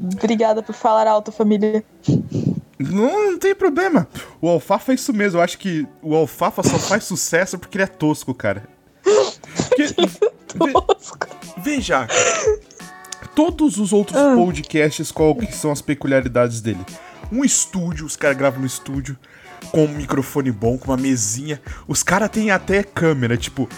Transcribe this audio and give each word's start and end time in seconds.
Obrigada 0.00 0.62
por 0.62 0.74
falar 0.74 1.06
alto, 1.06 1.30
família. 1.32 1.84
Não, 2.78 3.32
não 3.32 3.38
tem 3.38 3.54
problema. 3.54 4.08
O 4.40 4.48
Alfafa 4.48 4.92
é 4.92 4.94
isso 4.94 5.12
mesmo. 5.12 5.38
Eu 5.38 5.42
acho 5.42 5.58
que 5.58 5.86
o 6.02 6.14
Alfafa 6.14 6.62
só 6.62 6.78
faz 6.78 7.04
sucesso 7.04 7.58
porque 7.58 7.76
ele 7.76 7.84
é 7.84 7.86
tosco, 7.86 8.32
cara. 8.34 8.66
Porque, 9.02 9.86
Tosco. 10.48 11.26
veja, 11.58 12.08
todos 13.34 13.76
os 13.76 13.92
outros 13.92 14.18
Ah. 14.18 14.34
podcasts, 14.34 15.12
qual 15.12 15.34
que 15.34 15.52
são 15.54 15.70
as 15.70 15.80
peculiaridades 15.82 16.60
dele? 16.60 16.84
Um 17.30 17.44
estúdio, 17.44 18.06
os 18.06 18.16
caras 18.16 18.36
gravam 18.36 18.60
no 18.60 18.66
estúdio, 18.66 19.16
com 19.70 19.84
um 19.84 19.88
microfone 19.88 20.50
bom, 20.50 20.76
com 20.78 20.90
uma 20.90 20.96
mesinha. 20.96 21.60
Os 21.86 22.02
caras 22.02 22.30
têm 22.30 22.50
até 22.50 22.82
câmera, 22.82 23.36
tipo, 23.36 23.68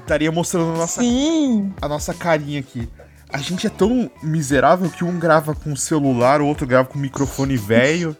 estaria 0.00 0.32
mostrando 0.32 0.74
a 0.74 0.78
nossa 0.78 1.00
Sim. 1.02 1.72
a 1.80 1.86
nossa 1.88 2.12
carinha 2.14 2.60
aqui. 2.60 2.88
A 3.30 3.38
gente 3.38 3.66
é 3.66 3.70
tão 3.70 4.10
miserável 4.22 4.88
que 4.88 5.04
um 5.04 5.18
grava 5.18 5.54
com 5.54 5.76
celular, 5.76 6.40
o 6.40 6.46
outro 6.46 6.66
grava 6.66 6.88
com 6.88 6.98
microfone 6.98 7.56
velho, 7.56 8.16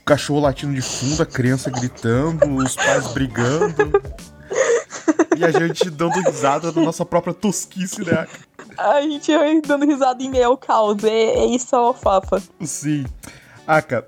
o 0.00 0.04
cachorro 0.04 0.40
latindo 0.40 0.74
de 0.74 0.82
fundo, 0.82 1.22
a 1.22 1.26
criança 1.26 1.70
gritando, 1.70 2.54
os 2.56 2.76
pais 2.76 3.06
brigando. 3.08 3.74
E 5.36 5.44
a 5.44 5.50
gente 5.50 5.90
dando 5.90 6.20
risada 6.20 6.70
da 6.70 6.80
nossa 6.80 7.04
própria 7.04 7.34
tosquice, 7.34 8.04
né? 8.04 8.26
A 8.76 9.00
gente 9.02 9.36
vai 9.36 9.60
dando 9.60 9.86
risada 9.86 10.22
em 10.22 10.30
meio 10.30 10.46
ao 10.46 10.56
caos. 10.56 11.02
É, 11.02 11.08
é 11.08 11.46
isso, 11.46 11.74
Alfafa. 11.74 12.42
Sim. 12.60 13.04
Aka, 13.66 14.04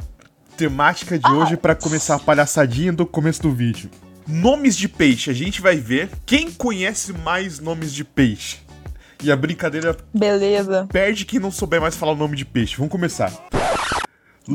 temática 0.56 1.18
de 1.18 1.30
hoje 1.30 1.56
pra 1.56 1.74
começar 1.74 2.16
a 2.16 2.18
palhaçadinha 2.18 2.92
do 2.92 3.06
começo 3.06 3.42
do 3.42 3.52
vídeo. 3.52 3.90
Nomes 4.26 4.76
de 4.76 4.88
peixe. 4.88 5.30
A 5.30 5.34
gente 5.34 5.60
vai 5.60 5.76
ver 5.76 6.10
quem 6.24 6.50
conhece 6.50 7.12
mais 7.12 7.58
nomes 7.58 7.92
de 7.92 8.04
peixe. 8.04 8.65
E 9.22 9.30
a 9.32 9.36
brincadeira 9.36 9.96
Beleza. 10.12 10.86
perde 10.92 11.24
quem 11.24 11.40
não 11.40 11.50
souber 11.50 11.80
mais 11.80 11.96
falar 11.96 12.12
o 12.12 12.16
nome 12.16 12.36
de 12.36 12.44
peixe. 12.44 12.76
Vamos 12.76 12.92
começar. 12.92 13.32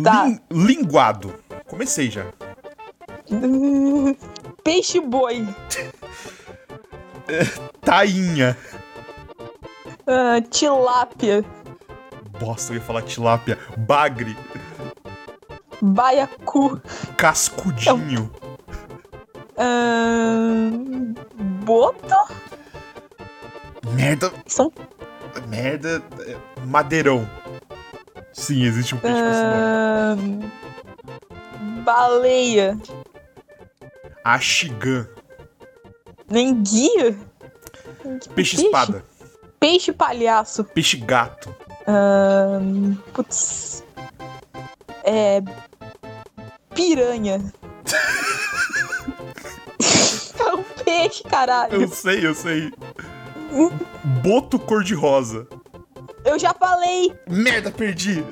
Tá. 0.03 0.25
Lin- 0.25 0.39
linguado. 0.51 1.33
Comecei 1.67 2.09
já. 2.09 2.25
Peixe 4.63 4.99
boi. 4.99 5.47
Tainha. 7.81 8.57
Ah, 10.07 10.41
tilápia. 10.49 11.43
Bosta, 12.39 12.73
eu 12.73 12.77
ia 12.77 12.81
falar 12.83 13.01
tilápia. 13.03 13.57
Bagre. 13.77 14.37
Baiacu. 15.81 16.79
Cascudinho. 17.17 18.31
Ah, 19.57 20.69
boto. 21.63 22.15
Merda. 23.93 24.31
São. 24.45 24.71
Merda. 25.47 26.03
é, 26.27 26.37
Madeirão. 26.65 27.27
Sim, 28.33 28.63
existe 28.63 28.95
um 28.95 28.97
peixe 28.97 29.19
com 29.19 29.29
esse 29.29 29.43
nome. 29.43 30.51
Baleia. 31.83 32.77
Axigã. 34.23 35.07
Nenguia. 36.29 37.17
Peixe 38.35 38.63
espada. 38.63 39.03
Peixe 39.59 39.91
palhaço. 39.91 40.63
Peixe 40.63 40.97
gato. 40.97 41.53
Ah, 41.87 42.59
putz. 43.13 43.83
É. 45.03 45.41
Piranha. 46.73 47.41
é 50.39 50.53
um 50.53 50.63
peixe, 50.83 51.23
caralho. 51.23 51.81
Eu 51.81 51.87
sei, 51.89 52.25
eu 52.25 52.33
sei. 52.33 52.71
Boto 54.23 54.57
cor-de-rosa. 54.59 55.47
Eu 56.25 56.37
já 56.39 56.53
falei. 56.53 57.13
Merda, 57.27 57.71
perdi. 57.71 58.23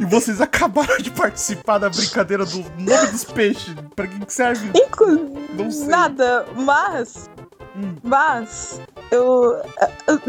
e 0.00 0.04
vocês 0.04 0.40
acabaram 0.40 0.98
de 0.98 1.10
participar 1.10 1.78
da 1.78 1.88
brincadeira 1.88 2.44
do 2.44 2.58
nome 2.78 3.06
dos 3.12 3.24
peixes. 3.24 3.74
Pra 3.94 4.06
que 4.06 4.24
que 4.24 4.32
serve? 4.32 4.70
Inclu- 4.74 5.30
Não 5.54 5.70
sei. 5.70 5.86
Nada, 5.86 6.46
mas. 6.56 7.28
Hum. 7.76 7.94
Mas. 8.02 8.80
Eu. 9.10 9.60
eu- 10.06 10.20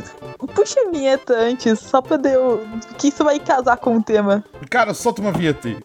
Puxa 0.55 0.79
a 0.81 0.89
vinheta 0.91 1.33
antes, 1.37 1.79
só 1.79 2.01
pra 2.01 2.17
eu. 2.29 2.65
Que 2.97 3.07
isso 3.09 3.23
vai 3.23 3.39
casar 3.39 3.77
com 3.77 3.97
o 3.97 4.03
tema. 4.03 4.43
Cara, 4.69 4.93
solta 4.93 5.21
uma 5.21 5.31
vinheta 5.31 5.67
aí. 5.67 5.77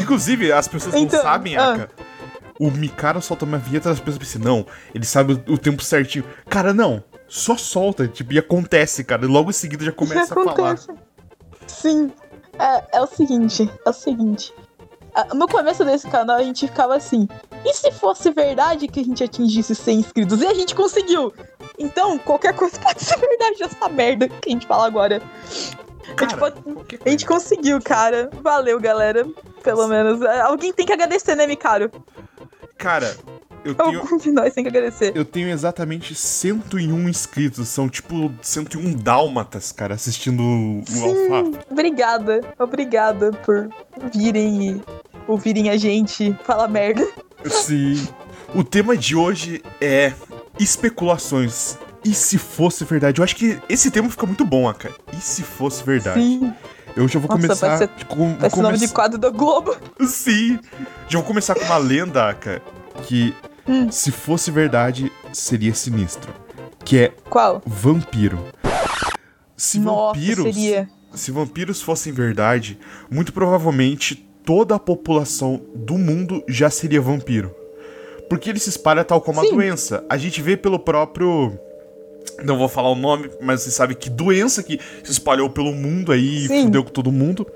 Inclusive, 0.00 0.52
as 0.52 0.66
pessoas 0.68 0.94
Então, 0.94 1.18
não 1.18 1.24
sabem, 1.24 1.56
ah. 1.56 1.72
Aka. 1.74 1.90
O 2.58 2.70
Mikaro 2.70 3.20
solta 3.20 3.44
uma 3.44 3.58
vinheta 3.58 3.90
as 3.90 4.00
pessoas 4.00 4.18
pensam, 4.18 4.40
não, 4.40 4.66
ele 4.94 5.04
sabe 5.04 5.34
o, 5.34 5.52
o 5.54 5.58
tempo 5.58 5.82
certinho. 5.82 6.24
Cara, 6.48 6.72
não. 6.72 7.04
Só 7.28 7.56
solta, 7.56 8.08
tipo, 8.08 8.32
e 8.32 8.38
acontece, 8.38 9.04
cara. 9.04 9.24
E 9.24 9.28
logo 9.28 9.50
em 9.50 9.52
seguida 9.52 9.84
já 9.84 9.92
começa 9.92 10.32
a 10.32 10.44
falar. 10.44 10.78
Sim. 11.66 12.10
É, 12.58 12.96
é 12.98 13.02
o 13.02 13.06
seguinte, 13.06 13.70
é 13.84 13.90
o 13.90 13.92
seguinte. 13.92 14.54
Ah, 15.14 15.34
No 15.34 15.46
começo 15.46 15.84
desse 15.84 16.08
canal 16.08 16.36
a 16.36 16.42
gente 16.42 16.66
ficava 16.66 16.96
assim. 16.96 17.28
E 17.64 17.74
se 17.74 17.90
fosse 17.92 18.30
verdade 18.30 18.88
que 18.88 19.00
a 19.00 19.04
gente 19.04 19.22
atingisse 19.22 19.74
100 19.74 19.98
inscritos? 19.98 20.40
E 20.40 20.46
a 20.46 20.54
gente 20.54 20.74
conseguiu! 20.74 21.34
Então, 21.78 22.16
qualquer 22.18 22.54
coisa 22.54 22.78
pode 22.80 23.02
ser 23.02 23.18
verdade 23.18 23.62
essa 23.62 23.88
merda 23.88 24.28
que 24.28 24.48
a 24.48 24.52
gente 24.52 24.66
fala 24.66 24.86
agora. 24.86 25.20
A 25.20 25.50
gente, 26.08 26.14
Cara, 26.16 26.36
pode- 26.38 26.62
a 27.04 27.08
gente 27.10 27.26
conseguiu, 27.26 27.80
cara. 27.82 28.30
Valeu, 28.42 28.80
galera. 28.80 29.26
Pelo 29.66 29.88
menos. 29.88 30.22
É, 30.22 30.40
Alguém 30.40 30.72
tem 30.72 30.86
que 30.86 30.92
agradecer, 30.92 31.34
né, 31.34 31.46
Mikaro? 31.46 31.90
Cara, 32.78 33.16
eu 33.64 33.74
tenho, 33.74 34.00
Algum 34.00 34.16
de 34.18 34.30
nós 34.30 34.54
tem 34.54 34.62
que 34.62 34.68
agradecer. 34.68 35.12
eu 35.16 35.24
tenho 35.24 35.48
exatamente 35.48 36.14
101 36.14 37.08
inscritos. 37.08 37.68
São 37.68 37.88
tipo 37.88 38.30
101 38.42 38.92
dálmatas, 38.94 39.72
cara, 39.72 39.94
assistindo 39.94 40.40
o 40.42 40.82
Sim. 40.86 41.30
Alfafa. 41.32 41.64
Obrigada. 41.70 42.40
Obrigada 42.58 43.32
por 43.44 43.68
virem 44.14 44.70
e 44.76 44.82
ouvirem 45.26 45.70
a 45.70 45.76
gente 45.76 46.32
falar 46.44 46.68
merda. 46.68 47.06
Sim. 47.46 48.06
O 48.54 48.62
tema 48.62 48.96
de 48.96 49.16
hoje 49.16 49.62
é 49.80 50.12
especulações. 50.58 51.76
E 52.04 52.14
se 52.14 52.38
fosse 52.38 52.84
verdade? 52.84 53.20
Eu 53.20 53.24
acho 53.24 53.34
que 53.34 53.58
esse 53.68 53.90
tema 53.90 54.08
fica 54.08 54.26
muito 54.26 54.44
bom, 54.44 54.68
Aka. 54.68 54.90
E 55.12 55.16
se 55.20 55.42
fosse 55.42 55.82
verdade? 55.82 56.20
Sim. 56.20 56.54
Eu 56.96 57.06
já 57.06 57.18
vou 57.20 57.28
Nossa, 57.28 57.42
começar. 57.42 57.68
vai 57.68 57.78
ser- 57.78 57.88
com, 58.06 58.34
Vai 58.36 58.48
ser 58.50 58.62
nome 58.62 58.78
de 58.78 58.84
come- 58.86 58.94
quadro 58.94 59.18
da 59.18 59.28
Globo. 59.30 59.76
Sim. 60.06 60.58
Já 61.08 61.18
vou 61.18 61.26
começar 61.26 61.54
com 61.54 61.64
uma 61.64 61.76
lenda, 61.76 62.30
Aka, 62.30 62.62
que 63.02 63.34
Hum. 63.68 63.90
se 63.90 64.10
fosse 64.10 64.50
verdade, 64.50 65.12
seria 65.32 65.74
sinistro. 65.74 66.32
Que 66.84 66.98
é 66.98 67.08
Qual? 67.28 67.62
vampiro. 67.66 68.42
Se 69.56 69.78
Nossa, 69.78 70.18
vampiros. 70.18 70.44
seria. 70.44 70.88
Se 71.12 71.30
vampiros 71.30 71.82
fossem 71.82 72.12
verdade, 72.12 72.78
muito 73.10 73.32
provavelmente 73.32 74.14
toda 74.44 74.74
a 74.74 74.78
população 74.78 75.60
do 75.74 75.94
mundo 75.98 76.42
já 76.48 76.70
seria 76.70 77.00
vampiro. 77.00 77.54
Porque 78.28 78.50
ele 78.50 78.58
se 78.58 78.68
espalha 78.70 79.04
tal 79.04 79.20
como 79.20 79.40
a 79.40 79.44
Sim. 79.44 79.50
doença. 79.50 80.04
A 80.08 80.16
gente 80.16 80.40
vê 80.42 80.56
pelo 80.56 80.78
próprio. 80.78 81.58
Não 82.42 82.58
vou 82.58 82.68
falar 82.68 82.90
o 82.90 82.94
nome, 82.94 83.30
mas 83.40 83.62
você 83.62 83.70
sabe 83.70 83.94
que 83.94 84.10
doença 84.10 84.62
que 84.62 84.78
se 85.02 85.12
espalhou 85.12 85.48
pelo 85.50 85.72
mundo 85.72 86.12
aí 86.12 86.44
e 86.44 86.48
Sim. 86.48 86.64
fudeu 86.64 86.84
com 86.84 86.90
todo 86.90 87.10
mundo. 87.10 87.46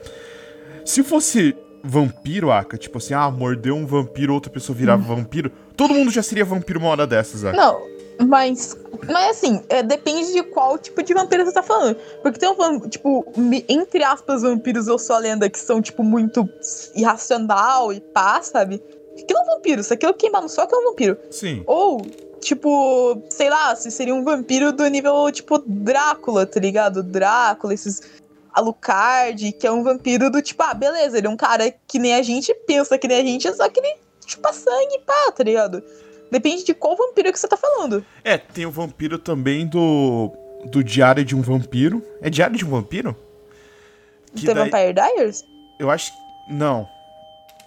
Se 0.84 1.02
fosse 1.02 1.56
vampiro, 1.82 2.50
Aka, 2.50 2.76
tipo 2.76 2.98
assim, 2.98 3.14
ah, 3.14 3.30
mordeu 3.30 3.74
um 3.74 3.86
vampiro, 3.86 4.34
outra 4.34 4.50
pessoa 4.50 4.76
virava 4.76 5.02
vampiro, 5.02 5.50
todo 5.76 5.94
mundo 5.94 6.10
já 6.10 6.22
seria 6.22 6.44
vampiro 6.44 6.78
uma 6.78 6.88
hora 6.88 7.06
dessas, 7.06 7.44
Aka. 7.44 7.56
Não, 7.56 7.80
mas. 8.26 8.76
Mas 9.06 9.30
assim, 9.30 9.62
é, 9.68 9.82
depende 9.82 10.32
de 10.32 10.42
qual 10.42 10.76
tipo 10.78 11.02
de 11.02 11.14
vampiro 11.14 11.44
você 11.44 11.52
tá 11.52 11.62
falando. 11.62 11.96
Porque 12.22 12.38
tem 12.38 12.50
um 12.50 12.54
vampiro, 12.54 12.90
tipo, 12.90 13.32
entre 13.68 14.04
aspas, 14.04 14.42
vampiros 14.42 14.88
eu 14.88 14.98
sou 14.98 15.16
a 15.16 15.18
lenda, 15.18 15.48
que 15.48 15.58
são, 15.58 15.80
tipo, 15.80 16.02
muito 16.02 16.48
irracional 16.94 17.92
e 17.92 18.00
pá, 18.00 18.42
sabe? 18.42 18.82
Não 19.28 19.40
é 19.40 19.42
um 19.42 19.56
vampiro, 19.56 19.80
isso 19.80 19.92
aqui 19.92 20.04
é 20.04 20.08
o 20.08 20.14
queimar 20.14 20.42
no 20.42 20.48
sol 20.48 20.66
que 20.66 20.74
é 20.74 20.78
um 20.78 20.90
vampiro. 20.90 21.16
Sim. 21.30 21.62
Ou, 21.66 22.02
tipo, 22.40 23.22
sei 23.30 23.48
lá, 23.50 23.74
se 23.76 23.90
seria 23.90 24.14
um 24.14 24.24
vampiro 24.24 24.72
do 24.72 24.86
nível, 24.88 25.30
tipo, 25.30 25.58
Drácula, 25.66 26.46
tá 26.46 26.58
ligado? 26.60 27.02
Drácula, 27.02 27.74
esses. 27.74 28.02
Alucard, 28.52 29.52
que 29.52 29.64
é 29.64 29.70
um 29.70 29.84
vampiro 29.84 30.28
do 30.28 30.42
tipo, 30.42 30.60
ah, 30.64 30.74
beleza, 30.74 31.16
ele 31.16 31.28
é 31.28 31.30
um 31.30 31.36
cara 31.36 31.72
que 31.86 32.00
nem 32.00 32.14
a 32.14 32.22
gente, 32.22 32.52
pensa 32.66 32.98
que 32.98 33.06
nem 33.06 33.18
a 33.20 33.24
gente, 33.24 33.52
só 33.54 33.68
que 33.68 33.78
ele 33.78 33.94
chupa 34.26 34.52
sangue 34.52 34.98
pá, 35.06 35.30
tá 35.30 35.44
ligado? 35.44 35.80
Depende 36.32 36.64
de 36.64 36.74
qual 36.74 36.96
vampiro 36.96 37.32
que 37.32 37.38
você 37.38 37.46
tá 37.46 37.56
falando. 37.56 38.04
É, 38.24 38.36
tem 38.38 38.66
o 38.66 38.70
vampiro 38.70 39.18
também 39.18 39.66
do. 39.66 40.32
Do 40.64 40.84
Diário 40.84 41.24
de 41.24 41.34
um 41.34 41.40
Vampiro. 41.40 42.04
É 42.20 42.28
Diário 42.28 42.54
de 42.56 42.66
um 42.66 42.70
Vampiro? 42.70 43.16
Que 44.34 44.44
The 44.46 44.54
daí- 44.54 44.70
Vampire 44.70 44.92
Diaries? 44.92 45.44
Eu 45.78 45.90
acho 45.90 46.12
que. 46.12 46.52
Não. 46.52 46.86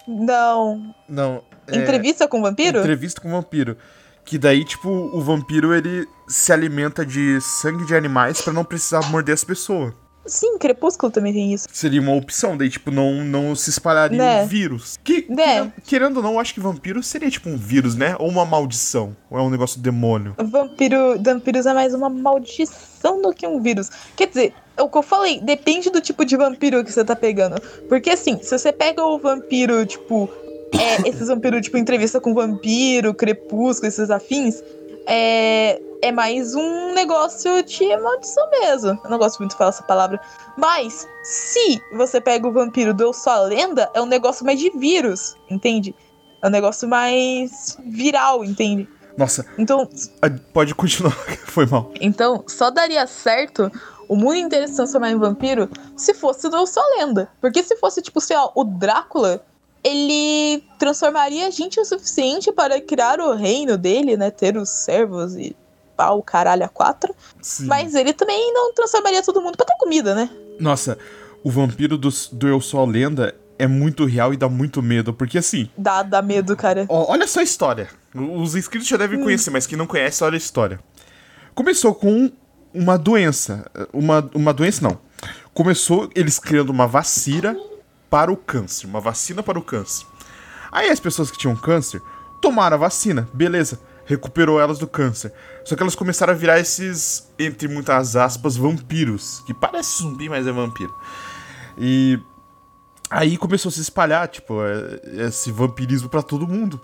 Não. 0.06 0.94
Não. 1.08 1.42
é 1.66 1.76
Entrevista 1.76 2.28
com 2.28 2.40
vampiro? 2.40 2.78
Entrevista 2.78 3.20
com 3.20 3.30
vampiro. 3.30 3.76
Que 4.24 4.38
daí, 4.38 4.64
tipo, 4.64 4.88
o 4.88 5.20
vampiro 5.20 5.74
ele 5.74 6.08
se 6.26 6.52
alimenta 6.52 7.04
de 7.04 7.38
sangue 7.40 7.84
de 7.84 7.94
animais 7.94 8.40
pra 8.40 8.52
não 8.52 8.64
precisar 8.64 9.02
morder 9.10 9.34
as 9.34 9.44
pessoas. 9.44 9.92
Sim, 10.26 10.56
Crepúsculo 10.56 11.12
também 11.12 11.34
tem 11.34 11.52
isso. 11.52 11.68
Seria 11.70 12.00
uma 12.00 12.14
opção, 12.14 12.56
daí, 12.56 12.70
tipo, 12.70 12.90
não, 12.90 13.22
não 13.22 13.54
se 13.54 13.68
espalharia 13.68 14.16
Né. 14.16 14.42
um 14.42 14.46
vírus. 14.46 14.98
Que, 15.04 15.26
Né. 15.28 15.44
querendo, 15.46 15.72
querendo 15.84 16.16
ou 16.16 16.22
não, 16.22 16.32
eu 16.32 16.40
acho 16.40 16.54
que 16.54 16.60
vampiro 16.60 17.02
seria 17.02 17.30
tipo 17.30 17.50
um 17.50 17.58
vírus, 17.58 17.94
né? 17.94 18.16
Ou 18.18 18.30
uma 18.30 18.46
maldição. 18.46 19.14
Ou 19.30 19.38
é 19.38 19.42
um 19.42 19.50
negócio 19.50 19.78
demônio. 19.78 20.34
Vampiro, 20.42 21.22
vampiros 21.22 21.66
é 21.66 21.74
mais 21.74 21.92
uma 21.92 22.08
maldição 22.08 23.20
do 23.20 23.34
que 23.34 23.46
um 23.46 23.60
vírus. 23.60 23.90
Quer 24.16 24.28
dizer, 24.28 24.54
é 24.78 24.82
o 24.82 24.88
que 24.88 24.96
eu 24.96 25.02
falei, 25.02 25.40
depende 25.42 25.90
do 25.90 26.00
tipo 26.00 26.24
de 26.24 26.38
vampiro 26.38 26.82
que 26.82 26.90
você 26.90 27.04
tá 27.04 27.14
pegando. 27.14 27.60
Porque 27.86 28.08
assim, 28.08 28.38
se 28.42 28.56
você 28.58 28.72
pega 28.72 29.04
o 29.04 29.18
vampiro, 29.18 29.84
tipo, 29.84 30.30
é, 30.78 31.08
esses 31.08 31.28
vampiros, 31.28 31.62
tipo, 31.62 31.76
entrevista 31.76 32.20
com 32.20 32.34
vampiro, 32.34 33.14
crepúsculo, 33.14 33.88
esses 33.88 34.10
afins, 34.10 34.62
é, 35.06 35.80
é 36.02 36.12
mais 36.12 36.54
um 36.54 36.92
negócio 36.94 37.62
de 37.62 37.96
maldição 37.96 38.48
mesmo. 38.50 38.98
Eu 39.04 39.10
não 39.10 39.18
gosto 39.18 39.38
muito 39.38 39.52
de 39.52 39.58
falar 39.58 39.70
essa 39.70 39.82
palavra. 39.82 40.20
Mas, 40.56 41.06
se 41.22 41.80
você 41.96 42.20
pega 42.20 42.46
o 42.46 42.52
vampiro 42.52 42.94
do 42.94 43.04
Eu 43.04 43.12
Sou 43.12 43.32
a 43.32 43.40
Lenda, 43.40 43.90
é 43.94 44.00
um 44.00 44.06
negócio 44.06 44.44
mais 44.44 44.58
de 44.58 44.70
vírus, 44.70 45.36
entende? 45.50 45.94
É 46.42 46.46
um 46.46 46.50
negócio 46.50 46.88
mais 46.88 47.78
viral, 47.86 48.44
entende? 48.44 48.88
Nossa, 49.16 49.46
Então, 49.56 49.88
pode 50.52 50.74
continuar. 50.74 51.12
Foi 51.46 51.66
mal. 51.66 51.92
então, 52.00 52.42
só 52.48 52.70
daria 52.70 53.06
certo 53.06 53.70
o 54.08 54.16
mundo 54.16 54.36
inteiro 54.36 54.68
se 54.68 54.76
transformar 54.76 55.10
em 55.10 55.18
vampiro 55.18 55.70
se 55.96 56.12
fosse 56.12 56.48
do 56.48 56.56
Eu 56.56 56.66
Sou 56.66 56.82
a 56.82 56.98
Lenda. 56.98 57.28
Porque 57.40 57.62
se 57.62 57.76
fosse, 57.76 58.02
tipo, 58.02 58.20
sei 58.20 58.36
lá, 58.36 58.50
o 58.54 58.64
Drácula, 58.64 59.44
ele 59.84 60.64
transformaria 60.78 61.50
gente 61.50 61.78
o 61.78 61.84
suficiente 61.84 62.50
para 62.50 62.80
criar 62.80 63.20
o 63.20 63.34
reino 63.34 63.76
dele, 63.76 64.16
né? 64.16 64.30
Ter 64.30 64.56
os 64.56 64.70
servos 64.70 65.36
e 65.36 65.54
pau, 65.94 66.22
caralho, 66.22 66.64
a 66.64 66.68
quatro. 66.68 67.14
Sim. 67.42 67.66
Mas 67.66 67.94
ele 67.94 68.14
também 68.14 68.52
não 68.54 68.72
transformaria 68.72 69.22
todo 69.22 69.42
mundo 69.42 69.56
pra 69.56 69.66
ter 69.66 69.76
comida, 69.78 70.14
né? 70.14 70.30
Nossa, 70.58 70.96
o 71.44 71.50
vampiro 71.50 71.98
do, 71.98 72.08
do 72.32 72.48
Eu 72.48 72.60
Sou 72.62 72.80
a 72.80 72.86
Lenda 72.86 73.34
é 73.58 73.66
muito 73.66 74.06
real 74.06 74.32
e 74.32 74.36
dá 74.38 74.48
muito 74.48 74.80
medo. 74.82 75.12
Porque 75.12 75.36
assim, 75.36 75.68
Dá, 75.76 76.02
dá 76.02 76.22
medo, 76.22 76.56
cara. 76.56 76.86
ó, 76.88 77.12
olha 77.12 77.26
só 77.26 77.40
a 77.40 77.44
história. 77.44 77.88
Os 78.14 78.56
inscritos 78.56 78.88
já 78.88 78.96
devem 78.96 79.20
conhecer, 79.22 79.50
mas 79.50 79.66
quem 79.66 79.76
não 79.76 79.86
conhece, 79.86 80.24
olha 80.24 80.34
a 80.34 80.38
história. 80.38 80.80
Começou 81.54 81.94
com 81.94 82.32
uma 82.72 82.96
doença. 82.96 83.70
Uma, 83.92 84.28
uma 84.34 84.52
doença, 84.54 84.82
não. 84.82 84.98
Começou 85.52 86.08
eles 86.16 86.38
criando 86.38 86.70
uma 86.70 86.86
vacina 86.86 87.56
para 88.10 88.32
o 88.32 88.36
câncer. 88.36 88.86
Uma 88.86 89.00
vacina 89.00 89.42
para 89.42 89.58
o 89.58 89.62
câncer. 89.62 90.06
Aí 90.70 90.88
as 90.90 91.00
pessoas 91.00 91.30
que 91.30 91.38
tinham 91.38 91.54
câncer 91.56 92.02
tomaram 92.40 92.76
a 92.76 92.80
vacina, 92.80 93.28
beleza. 93.32 93.80
Recuperou 94.06 94.60
elas 94.60 94.78
do 94.78 94.86
câncer. 94.86 95.32
Só 95.64 95.74
que 95.74 95.82
elas 95.82 95.94
começaram 95.94 96.32
a 96.32 96.36
virar 96.36 96.58
esses, 96.60 97.26
entre 97.38 97.66
muitas 97.68 98.16
aspas, 98.16 98.56
vampiros. 98.56 99.42
Que 99.46 99.54
parece 99.54 100.02
zumbi, 100.02 100.28
mas 100.28 100.46
é 100.46 100.52
vampiro. 100.52 100.94
E 101.78 102.18
aí 103.08 103.36
começou 103.38 103.70
a 103.70 103.72
se 103.72 103.80
espalhar, 103.80 104.28
tipo, 104.28 104.62
é- 104.62 105.24
esse 105.26 105.50
vampirismo 105.50 106.08
pra 106.08 106.22
todo 106.22 106.46
mundo. 106.46 106.78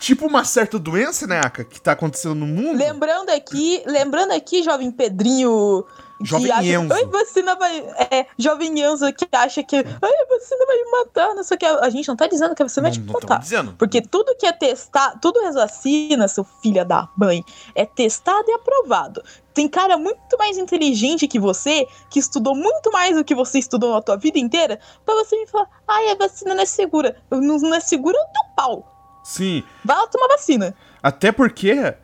Tipo 0.00 0.26
uma 0.26 0.44
certa 0.44 0.78
doença, 0.78 1.26
né, 1.26 1.40
Aka, 1.44 1.62
que 1.62 1.78
tá 1.78 1.92
acontecendo 1.92 2.34
no 2.34 2.46
mundo. 2.46 2.78
Lembrando 2.78 3.28
aqui, 3.28 3.82
lembrando 3.86 4.32
aqui, 4.32 4.62
jovem 4.62 4.90
Pedrinho. 4.90 5.84
Jovem 6.22 6.50
acha, 6.50 6.64
Enzo. 6.64 6.92
Ai, 6.92 7.04
vacina 7.04 7.54
vai. 7.54 7.78
É, 8.10 8.26
jovem 8.38 8.80
Enzo 8.80 9.12
que 9.12 9.28
acha 9.30 9.62
que. 9.62 9.76
Ai, 9.76 9.82
a 9.82 10.26
vacina 10.34 10.66
vai 10.66 10.76
me 10.76 10.90
matar. 10.90 11.34
Não 11.34 11.44
sei 11.44 11.54
o 11.54 11.58
que. 11.60 11.66
A 11.66 11.90
gente 11.90 12.08
não 12.08 12.16
tá 12.16 12.26
dizendo 12.26 12.54
que 12.54 12.62
a 12.62 12.64
vacina 12.64 12.88
Não, 12.88 12.94
vai 12.94 13.04
te 13.04 13.12
matar. 13.12 13.40
dizendo. 13.40 13.74
Porque 13.78 14.00
tudo 14.00 14.34
que 14.38 14.46
é 14.46 14.52
testar, 14.52 15.18
tudo 15.20 15.38
as 15.40 15.54
vacinas, 15.54 16.32
seu 16.32 16.44
filho 16.62 16.82
da 16.84 17.06
mãe, 17.16 17.44
é 17.74 17.84
testado 17.84 18.44
e 18.48 18.52
aprovado. 18.52 19.22
Tem 19.52 19.68
cara 19.68 19.98
muito 19.98 20.38
mais 20.38 20.56
inteligente 20.56 21.28
que 21.28 21.38
você, 21.38 21.86
que 22.08 22.18
estudou 22.18 22.54
muito 22.54 22.90
mais 22.90 23.16
do 23.16 23.24
que 23.24 23.34
você 23.34 23.58
estudou 23.58 23.92
na 23.92 24.00
tua 24.00 24.16
vida 24.16 24.38
inteira, 24.38 24.78
pra 25.04 25.14
você 25.14 25.36
me 25.36 25.46
falar, 25.46 25.68
ai, 25.86 26.10
a 26.10 26.14
vacina 26.14 26.54
não 26.54 26.62
é 26.62 26.66
segura. 26.66 27.16
Não, 27.30 27.58
não 27.58 27.74
é 27.74 27.80
segura 27.80 28.16
o 28.16 28.32
teu 28.32 28.54
pau. 28.56 28.99
Sim, 29.22 29.62
Vai 29.84 29.96
lá 29.96 30.06
tomar 30.06 30.28
vacina. 30.28 30.74
até 31.02 31.30
porque 31.32 31.94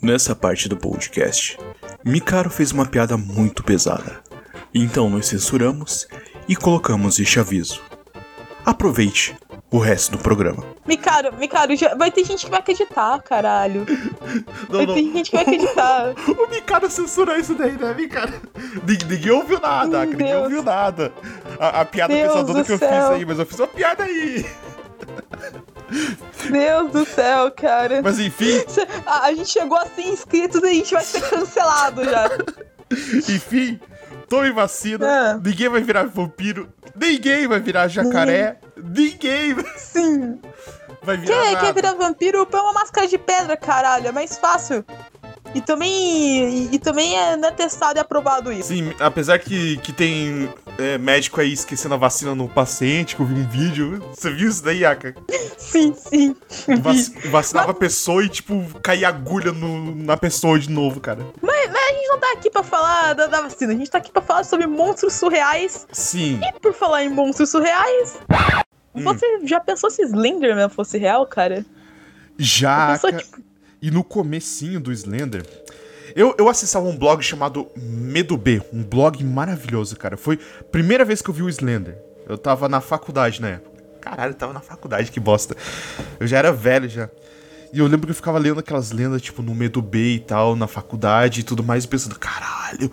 Nessa 0.00 0.34
parte 0.34 0.68
do 0.68 0.76
podcast, 0.76 1.56
Mikaro 2.04 2.50
fez 2.50 2.72
uma 2.72 2.84
piada 2.86 3.16
muito 3.16 3.62
pesada. 3.62 4.20
Então 4.74 5.08
nós 5.08 5.26
censuramos 5.26 6.08
e 6.48 6.56
colocamos 6.56 7.20
este 7.20 7.38
aviso. 7.38 7.80
Aproveite 8.66 9.36
o 9.70 9.78
resto 9.78 10.12
do 10.12 10.18
programa. 10.18 10.64
Micaro, 10.86 11.32
Micaro, 11.38 11.74
já- 11.76 11.94
vai 11.94 12.10
ter 12.10 12.24
gente 12.24 12.44
que 12.44 12.50
vai 12.50 12.58
acreditar, 12.60 13.20
caralho. 13.22 13.86
Não, 14.68 14.78
vai 14.78 14.86
não. 14.86 14.94
ter 14.94 15.02
gente 15.02 15.30
que 15.30 15.36
vai 15.36 15.44
acreditar. 15.44 16.14
O 16.28 16.50
Mikado 16.50 16.90
censurou 16.90 17.36
isso 17.36 17.54
daí, 17.54 17.72
né, 17.72 17.94
Mikado? 17.94 18.32
Ninguém, 18.86 19.08
ninguém 19.08 19.30
ouviu 19.32 19.60
nada, 19.60 20.04
ninguém 20.04 20.36
ouviu 20.36 20.62
nada. 20.62 21.12
A, 21.60 21.80
a 21.80 21.84
piada 21.84 22.12
Deus 22.12 22.32
pesadona 22.32 22.58
do 22.60 22.64
que 22.64 22.72
eu 22.72 22.78
céu. 22.78 22.88
fiz 22.88 23.10
aí, 23.18 23.24
mas 23.24 23.38
eu 23.38 23.46
fiz 23.46 23.58
uma 23.60 23.68
piada 23.68 24.02
aí. 24.04 24.46
Deus 26.50 26.90
do 26.92 27.04
céu, 27.06 27.50
cara. 27.50 28.00
Mas 28.02 28.18
enfim, 28.18 28.62
A, 29.06 29.26
a 29.26 29.34
gente 29.34 29.50
chegou 29.50 29.76
a 29.78 29.86
100 29.86 30.08
inscritos 30.12 30.62
e 30.62 30.66
a 30.66 30.72
gente 30.74 30.92
vai 30.94 31.04
ser 31.04 31.20
cancelado 31.22 32.04
já. 32.04 32.28
enfim, 33.28 33.80
tome 34.28 34.50
vacina, 34.52 35.06
Ah. 35.06 35.40
ninguém 35.42 35.68
vai 35.68 35.82
virar 35.82 36.04
vampiro, 36.04 36.68
ninguém 36.94 37.46
vai 37.46 37.60
virar 37.60 37.88
jacaré, 37.88 38.58
ninguém 38.76 39.54
Sim. 39.76 40.38
vai 41.02 41.16
virar 41.16 41.34
Quer, 41.34 41.52
nada. 41.52 41.66
quer 41.66 41.74
virar 41.74 41.94
vampiro? 41.94 42.46
Põe 42.46 42.60
uma 42.60 42.72
máscara 42.72 43.06
de 43.06 43.18
pedra, 43.18 43.56
caralho. 43.56 44.08
É 44.08 44.12
mais 44.12 44.36
fácil. 44.38 44.84
E 45.54 45.60
também, 45.60 45.90
e, 45.90 46.74
e 46.74 46.78
também 46.78 47.14
é, 47.18 47.36
não 47.36 47.48
é 47.48 47.52
testado 47.52 47.98
e 47.98 48.00
aprovado 48.00 48.50
isso. 48.50 48.68
Sim, 48.68 48.94
apesar 48.98 49.38
que, 49.38 49.76
que 49.78 49.92
tem 49.92 50.48
é, 50.78 50.98
médico 50.98 51.40
aí 51.40 51.52
esquecendo 51.52 51.94
a 51.94 51.98
vacina 51.98 52.34
no 52.34 52.48
paciente, 52.48 53.14
que 53.16 53.22
eu 53.22 53.26
vi 53.26 53.34
um 53.34 53.46
vídeo. 53.48 54.02
Você 54.14 54.30
viu 54.30 54.48
isso 54.48 54.62
daí, 54.64 54.84
Aka? 54.84 55.14
Sim, 55.58 55.94
sim. 55.94 56.36
Vac- 56.80 57.28
vacinava 57.30 57.70
a 57.70 57.74
pessoa 57.74 58.24
e, 58.24 58.28
tipo, 58.28 58.64
caía 58.82 59.08
agulha 59.08 59.52
no- 59.52 59.94
na 59.94 60.16
pessoa 60.16 60.58
de 60.58 60.70
novo, 60.70 61.00
cara. 61.00 61.24
Mas, 61.40 61.70
mas 61.70 61.76
a 61.88 61.92
gente 61.94 62.08
não 62.08 62.18
tá 62.18 62.32
aqui 62.32 62.50
pra 62.50 62.62
falar 62.62 63.12
da, 63.14 63.26
da 63.26 63.40
vacina. 63.42 63.72
A 63.72 63.76
gente 63.76 63.90
tá 63.90 63.98
aqui 63.98 64.10
pra 64.12 64.22
falar 64.22 64.44
sobre 64.44 64.66
monstros 64.66 65.14
surreais. 65.14 65.86
Sim. 65.92 66.40
E 66.42 66.60
por 66.60 66.72
falar 66.74 67.04
em 67.04 67.08
monstros 67.08 67.50
surreais... 67.50 68.18
Hum. 68.94 69.04
Você 69.04 69.46
já 69.46 69.58
pensou 69.58 69.90
se 69.90 70.02
Slenderman 70.02 70.68
fosse 70.68 70.98
real, 70.98 71.26
cara? 71.26 71.64
Já. 72.38 72.92
Pensou, 72.92 73.12
tipo, 73.12 73.38
E 73.80 73.90
no 73.90 74.04
comecinho 74.04 74.78
do 74.78 74.92
Slender, 74.92 75.44
eu, 76.14 76.34
eu 76.38 76.48
acessava 76.48 76.86
um 76.86 76.96
blog 76.96 77.22
chamado 77.22 77.68
Medo 77.76 78.36
B, 78.36 78.62
um 78.72 78.82
blog 78.82 79.22
maravilhoso, 79.24 79.96
cara. 79.96 80.16
Foi 80.16 80.38
a 80.60 80.64
primeira 80.64 81.04
vez 81.04 81.22
que 81.22 81.30
eu 81.30 81.34
vi 81.34 81.42
o 81.42 81.48
Slender. 81.48 81.96
Eu 82.28 82.38
tava 82.38 82.68
na 82.68 82.80
faculdade 82.80 83.40
na 83.40 83.48
época. 83.48 83.72
Caralho, 84.00 84.32
eu 84.32 84.36
tava 84.36 84.52
na 84.52 84.60
faculdade, 84.60 85.10
que 85.10 85.20
bosta. 85.20 85.56
Eu 86.18 86.26
já 86.26 86.38
era 86.38 86.52
velho 86.52 86.88
já. 86.88 87.08
E 87.72 87.78
eu 87.78 87.86
lembro 87.86 88.06
que 88.06 88.10
eu 88.10 88.16
ficava 88.16 88.38
lendo 88.38 88.60
aquelas 88.60 88.90
lendas, 88.92 89.22
tipo, 89.22 89.42
no 89.42 89.54
Medo 89.54 89.80
B 89.80 90.14
e 90.14 90.20
tal, 90.20 90.54
na 90.54 90.66
faculdade 90.66 91.40
e 91.40 91.42
tudo 91.42 91.62
mais, 91.62 91.86
pensando, 91.86 92.18
caralho, 92.18 92.92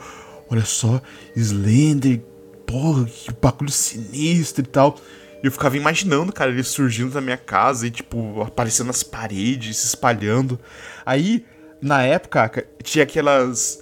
olha 0.49 0.63
só, 0.63 1.01
Slender, 1.35 2.21
porra, 2.65 3.05
que 3.05 3.31
bagulho 3.33 3.71
sinistro 3.71 4.63
e 4.63 4.67
tal. 4.67 4.95
E 5.43 5.47
eu 5.47 5.51
ficava 5.51 5.75
imaginando, 5.75 6.31
cara, 6.31 6.51
ele 6.51 6.63
surgindo 6.63 7.13
na 7.13 7.21
minha 7.21 7.37
casa 7.37 7.87
e, 7.87 7.91
tipo, 7.91 8.41
aparecendo 8.41 8.87
nas 8.87 9.03
paredes, 9.03 9.77
se 9.77 9.87
espalhando. 9.87 10.59
Aí, 11.05 11.45
na 11.81 12.01
época, 12.03 12.47
ca- 12.49 12.63
tinha 12.83 13.03
aquelas. 13.03 13.81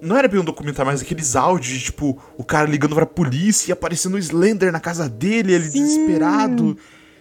Não 0.00 0.16
era 0.16 0.28
bem 0.28 0.38
um 0.40 0.44
documentário, 0.44 0.90
mas 0.92 1.02
aqueles 1.02 1.34
áudios 1.34 1.78
de, 1.78 1.84
tipo, 1.86 2.22
o 2.38 2.44
cara 2.44 2.68
ligando 2.70 2.94
pra 2.94 3.04
polícia 3.06 3.70
e 3.70 3.72
aparecendo 3.72 4.14
o 4.14 4.18
Slender 4.18 4.70
na 4.70 4.78
casa 4.78 5.08
dele, 5.08 5.52
ele 5.52 5.64
Sim. 5.64 5.82
desesperado. 5.82 6.76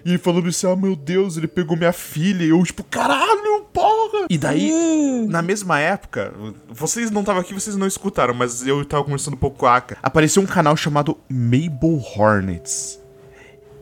E 0.06 0.18
falando 0.18 0.50
assim, 0.50 0.68
ah, 0.70 0.76
meu 0.76 0.96
Deus, 0.96 1.38
ele 1.38 1.48
pegou 1.48 1.76
minha 1.78 1.94
filha. 1.94 2.44
E 2.44 2.50
eu, 2.50 2.62
tipo, 2.64 2.84
caralho, 2.84 3.66
porra! 3.74 4.28
E 4.30 4.38
daí, 4.38 4.70
hum, 4.72 5.28
na 5.30 5.42
mesma 5.42 5.80
época, 5.80 6.34
vocês 6.70 7.10
não 7.10 7.22
estavam 7.22 7.42
aqui, 7.42 7.54
vocês 7.54 7.76
não 7.78 7.88
escutaram, 7.88 8.34
mas 8.34 8.68
eu 8.68 8.84
tava 8.86 9.04
conversando 9.06 9.36
um 9.36 9.38
pouco 9.38 9.58
com 9.60 9.66
a 9.66 9.78
Aka. 9.78 9.98
Apareceu 10.04 10.44
um 10.44 10.46
canal 10.46 10.76
chamado 10.78 11.18
Mabel 11.30 12.04
Hornets. 12.18 13.00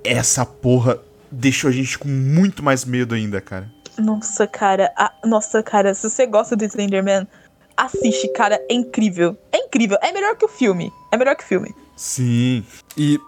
Essa 0.03 0.46
porra 0.46 1.00
deixou 1.32 1.70
a 1.70 1.74
gente 1.74 1.98
com 1.98 2.08
muito 2.08 2.62
mais 2.63 2.86
medo 2.86 3.15
ainda, 3.15 3.41
cara. 3.41 3.70
Nossa, 4.01 4.48
cara. 4.48 4.91
a- 4.98 5.13
nossa, 5.25 5.62
cara, 5.63 5.93
se 5.93 6.10
você 6.10 6.25
gosta 6.25 6.55
do 6.55 6.63
Slenderman, 6.65 7.27
assiste, 7.77 8.27
cara. 8.34 8.60
É 8.70 8.74
incrível. 8.74 9.38
É 9.51 9.58
incrível. 9.58 9.98
É 10.01 10.12
melhor 10.12 10.36
que 10.36 10.46
o 10.46 10.50
filme. 10.50 10.91
É 11.12 11.17
melhor 11.17 11.36
que 11.36 11.43
o 11.43 11.48
filme. 11.48 11.74
Sim. 11.96 12.65
E 12.98 13.20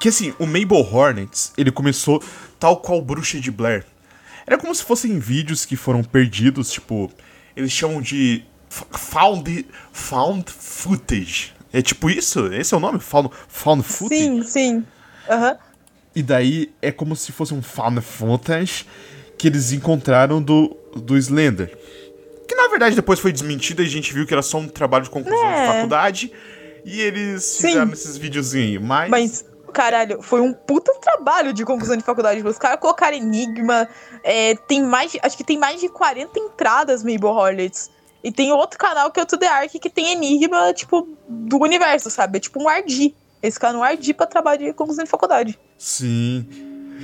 que 0.00 0.08
assim, 0.08 0.32
o 0.38 0.46
Mabel 0.46 0.78
Hornets, 0.92 1.52
ele 1.56 1.70
começou 1.70 2.22
tal 2.58 2.76
qual 2.78 3.00
Bruxa 3.02 3.38
de 3.40 3.50
Blair. 3.50 3.84
Era 4.46 4.56
como 4.58 4.74
se 4.74 4.82
fossem 4.82 5.18
vídeos 5.18 5.64
que 5.64 5.76
foram 5.76 6.02
perdidos, 6.02 6.70
tipo, 6.70 7.10
eles 7.56 7.70
chamam 7.70 8.00
de 8.00 8.44
found 8.68 9.66
found 9.92 10.50
footage. 10.50 11.52
É 11.72 11.80
tipo 11.82 12.10
isso? 12.10 12.46
Esse 12.52 12.74
é 12.74 12.76
o 12.76 12.80
nome? 12.80 12.98
Found, 13.00 13.30
found 13.48 13.82
footage? 13.82 14.20
Sim, 14.22 14.42
sim. 14.42 14.86
Aham. 15.28 15.56
E 16.14 16.22
daí 16.22 16.72
é 16.82 16.90
como 16.92 17.16
se 17.16 17.32
fosse 17.32 17.54
um 17.54 17.62
found 17.62 18.00
footage 18.00 18.84
que 19.38 19.48
eles 19.48 19.72
encontraram 19.72 20.40
do, 20.42 20.76
do 20.96 21.16
Slender. 21.16 21.76
Que 22.48 22.54
na 22.54 22.68
verdade 22.68 22.94
depois 22.96 23.18
foi 23.18 23.32
desmentido 23.32 23.82
e 23.82 23.86
a 23.86 23.88
gente 23.88 24.12
viu 24.12 24.26
que 24.26 24.32
era 24.32 24.42
só 24.42 24.58
um 24.58 24.68
trabalho 24.68 25.04
de 25.04 25.10
conclusão 25.10 25.38
de 25.38 25.54
É. 25.60 25.66
faculdade. 25.66 26.32
E 26.84 27.00
eles 27.00 27.44
Sim. 27.44 27.68
fizeram 27.68 27.92
esses 27.92 28.16
videozinhos 28.16 28.68
aí. 28.72 28.78
Mas. 28.78 29.10
Mas, 29.10 29.44
caralho, 29.72 30.20
foi 30.20 30.40
um 30.40 30.52
puta 30.52 30.92
trabalho 31.00 31.52
de 31.52 31.64
conclusão 31.64 31.96
de 31.96 32.02
faculdade. 32.02 32.46
Os 32.46 32.58
caras 32.58 32.80
colocaram 32.80 33.16
enigma. 33.16 33.88
é, 34.24 34.54
tem 34.54 34.82
mais. 34.82 35.12
de- 35.12 35.20
Acho 35.22 35.36
que 35.36 35.44
tem 35.44 35.58
mais 35.58 35.80
de 35.80 35.88
40 35.88 36.38
entradas 36.38 37.02
Mabel 37.04 37.30
Hornets. 37.30 37.90
E 38.24 38.30
tem 38.30 38.52
outro 38.52 38.78
canal 38.78 39.10
que 39.10 39.18
é 39.18 39.22
o 39.22 39.26
To 39.26 39.36
The 39.36 39.46
Ark 39.48 39.78
que 39.80 39.90
tem 39.90 40.12
enigma, 40.12 40.72
tipo, 40.72 41.08
do 41.28 41.58
universo, 41.60 42.08
sabe? 42.10 42.36
É 42.36 42.40
tipo 42.40 42.62
um 42.62 42.68
Ardi. 42.68 43.14
Esse 43.42 43.58
cara 43.58 43.74
é 43.74 43.76
um 43.78 43.82
Ardi 43.82 44.14
pra 44.14 44.26
trabalho 44.26 44.60
de 44.66 44.72
conclusão 44.72 45.02
de 45.04 45.10
faculdade. 45.10 45.58
Sim. 45.76 46.46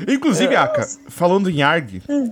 Inclusive, 0.07 0.55
É. 0.55 0.57
Aka, 0.59 0.87
falando 1.09 1.49
em 1.51 1.63
ARG, 1.63 2.03
Hum. 2.09 2.29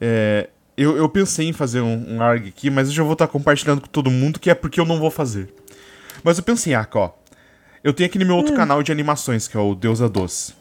é, 0.00 0.48
eu, 0.76 0.96
eu 0.96 1.08
pensei 1.08 1.48
em 1.48 1.52
fazer 1.52 1.80
um, 1.80 2.16
um 2.16 2.22
ARG 2.22 2.48
aqui, 2.48 2.70
mas 2.70 2.88
eu 2.88 2.94
já 2.94 3.02
vou 3.02 3.12
estar 3.14 3.26
compartilhando 3.28 3.80
com 3.80 3.86
todo 3.88 4.10
mundo, 4.10 4.38
que 4.38 4.50
é 4.50 4.54
porque 4.54 4.78
eu 4.80 4.84
não 4.84 4.98
vou 4.98 5.10
fazer. 5.10 5.52
Mas 6.22 6.36
eu 6.38 6.44
pensei, 6.44 6.74
Aka, 6.74 6.98
ó. 6.98 7.10
Eu 7.82 7.92
tenho 7.92 8.08
aquele 8.08 8.24
meu 8.24 8.34
Hum. 8.34 8.38
outro 8.38 8.54
canal 8.54 8.82
de 8.82 8.90
animações, 8.92 9.46
que 9.48 9.56
é 9.56 9.60
o 9.60 9.74
Deusa 9.74 10.08
Doce. 10.08 10.52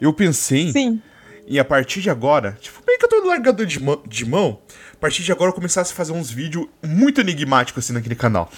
Eu 0.00 0.12
pensei 0.12 0.72
Sim. 0.72 1.00
em, 1.46 1.58
a 1.58 1.64
partir 1.64 2.00
de 2.00 2.10
agora, 2.10 2.56
tipo, 2.60 2.82
bem 2.86 2.98
que 2.98 3.04
eu 3.04 3.08
tô 3.08 3.20
no 3.20 3.26
largador 3.28 3.64
de, 3.66 3.80
mão- 3.82 4.02
de 4.06 4.24
mão, 4.26 4.58
a 4.92 4.96
partir 4.96 5.22
de 5.22 5.30
agora 5.32 5.50
eu 5.50 5.54
começasse 5.54 5.92
a 5.92 5.96
fazer 5.96 6.12
uns 6.12 6.30
vídeos 6.30 6.66
muito 6.82 7.20
enigmáticos 7.20 7.84
assim 7.84 7.92
naquele 7.92 8.14
canal. 8.14 8.50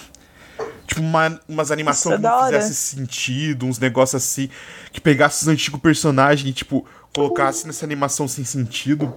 Tipo, 0.89 1.01
uma, 1.01 1.39
umas 1.47 1.69
animações 1.69 2.19
que 2.19 2.25
é 2.25 2.29
não 2.29 2.35
hora. 2.35 2.59
fizesse 2.59 2.95
sentido, 2.95 3.67
uns 3.67 3.77
negócios 3.77 4.21
assim, 4.23 4.49
que 4.91 4.99
pegasse 4.99 5.43
os 5.43 5.47
antigos 5.47 5.79
personagens 5.79 6.49
e, 6.49 6.51
tipo, 6.51 6.83
colocasse 7.13 7.67
nessa 7.67 7.85
animação 7.85 8.27
sem 8.27 8.43
sentido. 8.43 9.15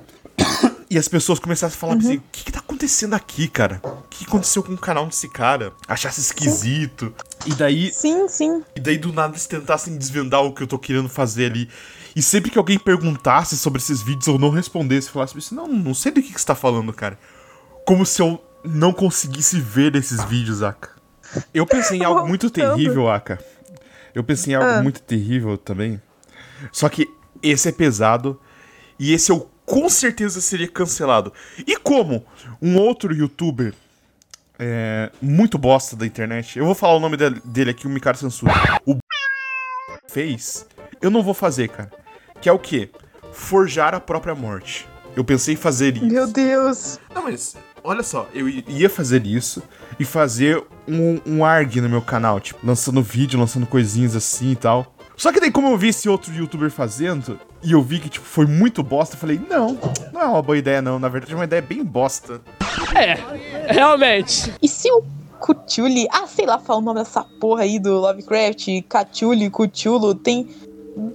E 0.91 0.99
as 0.99 1.09
pessoas 1.09 1.39
começassem 1.39 1.75
a 1.75 1.81
falar 1.81 1.95
assim, 1.95 2.19
o 2.19 2.23
que, 2.31 2.45
que 2.45 2.53
tá 2.53 2.59
acontecendo 2.59 3.15
aqui, 3.15 3.49
cara? 3.49 3.81
O 3.83 4.03
que 4.11 4.27
aconteceu 4.27 4.63
com 4.63 4.75
o 4.75 4.79
canal 4.79 5.07
desse 5.07 5.27
cara? 5.31 5.73
Achasse 5.89 6.21
esquisito. 6.21 7.15
E 7.47 7.55
daí, 7.55 7.91
Sim, 7.91 8.29
sim. 8.29 8.63
e 8.77 8.81
daí 8.81 8.99
do 8.99 9.11
nada 9.11 9.33
eles 9.33 9.47
tentassem 9.47 9.97
desvendar 9.97 10.43
o 10.43 10.53
que 10.53 10.63
eu 10.63 10.67
tô 10.67 10.79
querendo 10.79 11.09
fazer 11.09 11.47
ali. 11.51 11.71
E 12.15 12.21
sempre 12.21 12.51
que 12.51 12.59
alguém 12.59 12.79
perguntasse 12.79 13.57
sobre 13.57 13.81
esses 13.81 14.03
vídeos 14.03 14.27
eu 14.27 14.39
não 14.39 14.51
respondesse, 14.51 15.09
falasse 15.09 15.37
assim, 15.39 15.55
não, 15.55 15.67
não 15.67 15.95
sei 15.95 16.13
do 16.13 16.21
que, 16.23 16.31
que 16.35 16.39
você 16.39 16.47
tá 16.47 16.55
falando, 16.55 16.93
cara. 16.93 17.19
Como 17.87 18.05
se 18.05 18.21
eu 18.21 18.39
não 18.63 18.93
conseguisse 18.93 19.59
ver 19.59 19.97
esses 19.97 20.23
vídeos, 20.25 20.63
Aka. 20.63 20.91
Eu 21.53 21.67
pensei 21.67 21.99
em 21.99 22.05
algo 22.05 22.27
muito 22.27 22.51
terrível, 22.51 23.11
Aka. 23.11 23.39
Eu 24.15 24.23
pensei 24.23 24.53
em 24.53 24.57
algo 24.57 24.69
Ah. 24.69 24.83
muito 24.83 25.01
terrível 25.03 25.57
também. 25.57 26.01
Só 26.71 26.89
que 26.89 27.09
esse 27.43 27.69
é 27.69 27.73
pesado. 27.73 28.41
E 28.99 29.13
esse 29.13 29.33
eu 29.33 29.51
com 29.65 29.89
certeza 29.89 30.41
seria 30.41 30.69
cancelado. 30.69 31.33
E 31.67 31.77
como 31.79 32.25
um 32.61 32.77
outro 32.77 33.15
youtuber 33.15 33.75
é, 34.59 35.11
muito 35.21 35.57
bosta 35.59 35.97
da 35.97 36.07
internet, 36.07 36.59
eu 36.59 36.65
vou 36.67 36.75
falar 36.75 36.95
o 36.97 37.01
nome 37.01 37.17
dele, 37.17 37.41
dele 37.45 37.71
aqui, 37.71 37.87
o 37.87 37.91
Mikaro 37.91 38.17
Censura. 38.19 38.53
O 38.87 38.99
fez, 40.09 40.67
eu 41.01 41.11
não 41.11 41.23
vou 41.23 41.35
fazer, 41.35 41.69
cara. 41.69 41.91
Que 42.41 42.49
é 42.49 42.53
o 42.53 42.59
quê? 42.59 42.91
Forjar 43.33 43.95
a 43.95 44.01
própria 44.01 44.35
morte. 44.35 44.87
Eu 45.17 45.25
pensei 45.25 45.55
em 45.55 45.57
fazer 45.57 45.97
isso. 45.97 46.07
Meu 46.07 46.27
Deus. 46.27 46.99
Não, 47.15 47.23
mas 47.25 47.57
olha 47.85 48.03
só, 48.03 48.29
eu 48.35 48.49
ia 48.49 48.89
fazer 48.89 49.27
isso 49.27 49.63
e 49.99 50.05
fazer 50.05 50.63
um, 50.89 51.21
um 51.27 51.45
ARG 51.45 51.81
no 51.81 51.89
meu 51.89 52.03
canal, 52.03 52.41
tipo, 52.41 52.65
lançando 52.65 53.03
vídeo, 53.03 53.39
lançando 53.39 53.67
coisinhas 53.67 54.15
assim 54.17 54.53
e 54.53 54.57
tal. 54.57 54.95
Só 55.17 55.33
que 55.33 55.41
daí, 55.41 55.51
como 55.51 55.69
eu 55.69 55.77
vi 55.77 55.89
esse 55.89 56.09
outro 56.09 56.33
youtuber 56.35 56.71
fazendo, 56.71 57.39
e 57.63 57.73
eu 57.73 57.83
vi 57.83 58.01
que, 58.01 58.09
tipo, 58.09 58.25
foi 58.25 58.47
muito 58.47 58.83
bosta, 58.83 59.15
eu 59.15 59.21
falei, 59.21 59.41
não, 59.49 59.79
não 60.13 60.21
é 60.21 60.25
uma 60.25 60.43
boa 60.43 60.59
ideia, 60.59 60.83
não. 60.83 60.99
Na 60.99 61.09
verdade, 61.09 61.33
é 61.33 61.37
uma 61.37 61.45
ideia 61.45 61.63
bem 61.63 61.85
bosta. 61.85 62.41
Realmente. 63.69 64.53
E 64.61 64.69
se 64.69 64.91
o 64.91 65.05
Cthulhu, 65.41 66.07
ah, 66.11 66.27
sei 66.27 66.47
lá, 66.47 66.59
fala 66.59 66.79
o 66.79 66.83
nome 66.83 67.01
dessa 67.01 67.23
porra 67.23 67.63
aí 67.63 67.79
do 67.79 67.99
Lovecraft, 67.99 68.67
Cthulhu, 68.89 69.51
Cthulhu, 69.51 70.15
tem, 70.15 70.49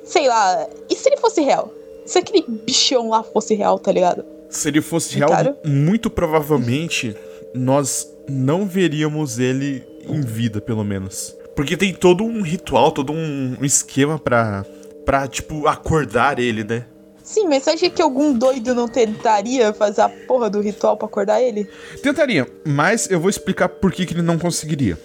sei 0.03 0.27
lá, 0.27 0.67
e 0.89 0.95
se 0.95 1.09
ele 1.09 1.17
fosse 1.17 1.41
real? 1.41 1.71
Se 2.05 2.19
aquele 2.19 2.45
bichão 2.47 3.09
lá 3.09 3.24
fosse 3.24 3.55
real, 3.55 3.77
tá 3.79 3.91
ligado? 3.91 4.24
Se 4.50 4.68
ele 4.68 4.82
fosse 4.82 5.16
real, 5.18 5.30
cara? 5.30 5.58
muito 5.66 6.10
provavelmente 6.10 7.16
nós 7.54 8.08
não 8.30 8.66
veríamos 8.66 9.39
ele 9.39 9.84
em 10.08 10.22
vida, 10.22 10.62
pelo 10.62 10.84
menos. 10.84 11.36
Porque 11.56 11.75
tem 11.75 11.94
todo 11.94 12.24
um 12.24 12.42
ritual, 12.42 12.92
todo 12.92 13.12
um 13.12 13.58
um 13.60 13.66
esquema 13.66 14.20
pra, 14.20 14.66
pra 15.06 15.27
tipo, 15.27 15.68
acordar 15.68 16.39
ele, 16.39 16.63
né? 16.63 16.86
Sim, 17.24 17.48
mas 17.50 17.63
você 17.63 17.72
acha 17.72 17.89
que 17.89 18.01
algum 18.01 18.32
doido 18.32 18.74
não 18.74 18.88
tentaria 18.88 19.74
fazer 19.74 20.01
a 20.01 20.08
porra 20.08 20.50
do 20.50 20.62
ritual 20.62 20.96
pra 20.96 21.08
acordar 21.08 21.42
ele? 21.42 21.68
Tentaria, 22.01 22.48
mas 22.66 23.12
eu 23.12 23.20
vou 23.20 23.30
explicar 23.30 23.68
por 23.68 23.92
que, 23.92 24.06
que 24.06 24.13
ele 24.13 24.22
não 24.22 24.39
conseguiria. 24.39 24.98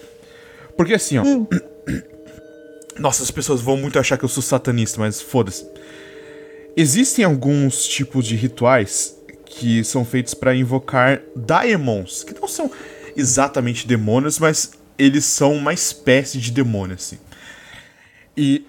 Porque 0.77 0.93
assim, 0.93 1.17
ó. 1.17 1.23
Hum. 1.23 1.45
Nossa, 2.97 3.23
as 3.23 3.31
pessoas 3.31 3.59
vão 3.59 3.75
muito 3.75 3.99
achar 3.99 4.17
que 4.17 4.23
eu 4.23 4.29
sou 4.29 4.41
satanista, 4.41 4.99
mas 4.99 5.21
foda-se. 5.21 5.67
Existem 6.77 7.25
alguns 7.25 7.85
tipos 7.85 8.25
de 8.25 8.35
rituais 8.35 9.17
que 9.53 9.83
são 9.83 10.03
feitos 10.03 10.33
pra 10.33 10.55
invocar 10.55 11.21
daemons, 11.35 12.23
que 12.23 12.33
não 12.39 12.47
são 12.47 12.71
exatamente 13.15 13.87
demônios, 13.87 14.39
mas 14.39 14.71
eles 14.97 15.25
são 15.25 15.53
uma 15.53 15.73
espécie 15.73 16.39
de 16.39 16.51
demônio, 16.51 16.95
assim. 16.95 17.17
E 18.35 18.65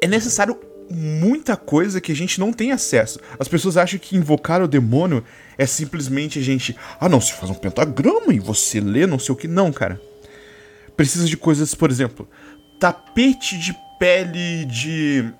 é 0.00 0.06
necessário 0.06 0.58
muita 0.90 1.56
coisa 1.56 2.00
que 2.00 2.12
a 2.12 2.16
gente 2.16 2.38
não 2.38 2.52
tem 2.52 2.72
acesso. 2.72 3.20
As 3.38 3.48
pessoas 3.48 3.76
acham 3.76 3.98
que 3.98 4.16
invocar 4.16 4.62
o 4.62 4.68
demônio 4.68 5.24
é 5.56 5.66
simplesmente 5.66 6.38
a 6.38 6.42
gente. 6.42 6.76
Ah, 7.00 7.08
não, 7.08 7.20
você 7.20 7.32
faz 7.32 7.50
um 7.50 7.54
pentagrama 7.54 8.32
e 8.32 8.38
você 8.38 8.80
lê 8.80 9.06
não 9.06 9.18
sei 9.18 9.32
o 9.32 9.36
que. 9.36 9.48
Não, 9.48 9.72
cara. 9.72 10.00
Precisa 10.96 11.26
de 11.26 11.36
coisas, 11.36 11.74
por 11.74 11.90
exemplo, 11.90 12.28
tapete 12.78 13.58
de 13.58 13.74
pele 13.98 14.64
de. 14.66 15.32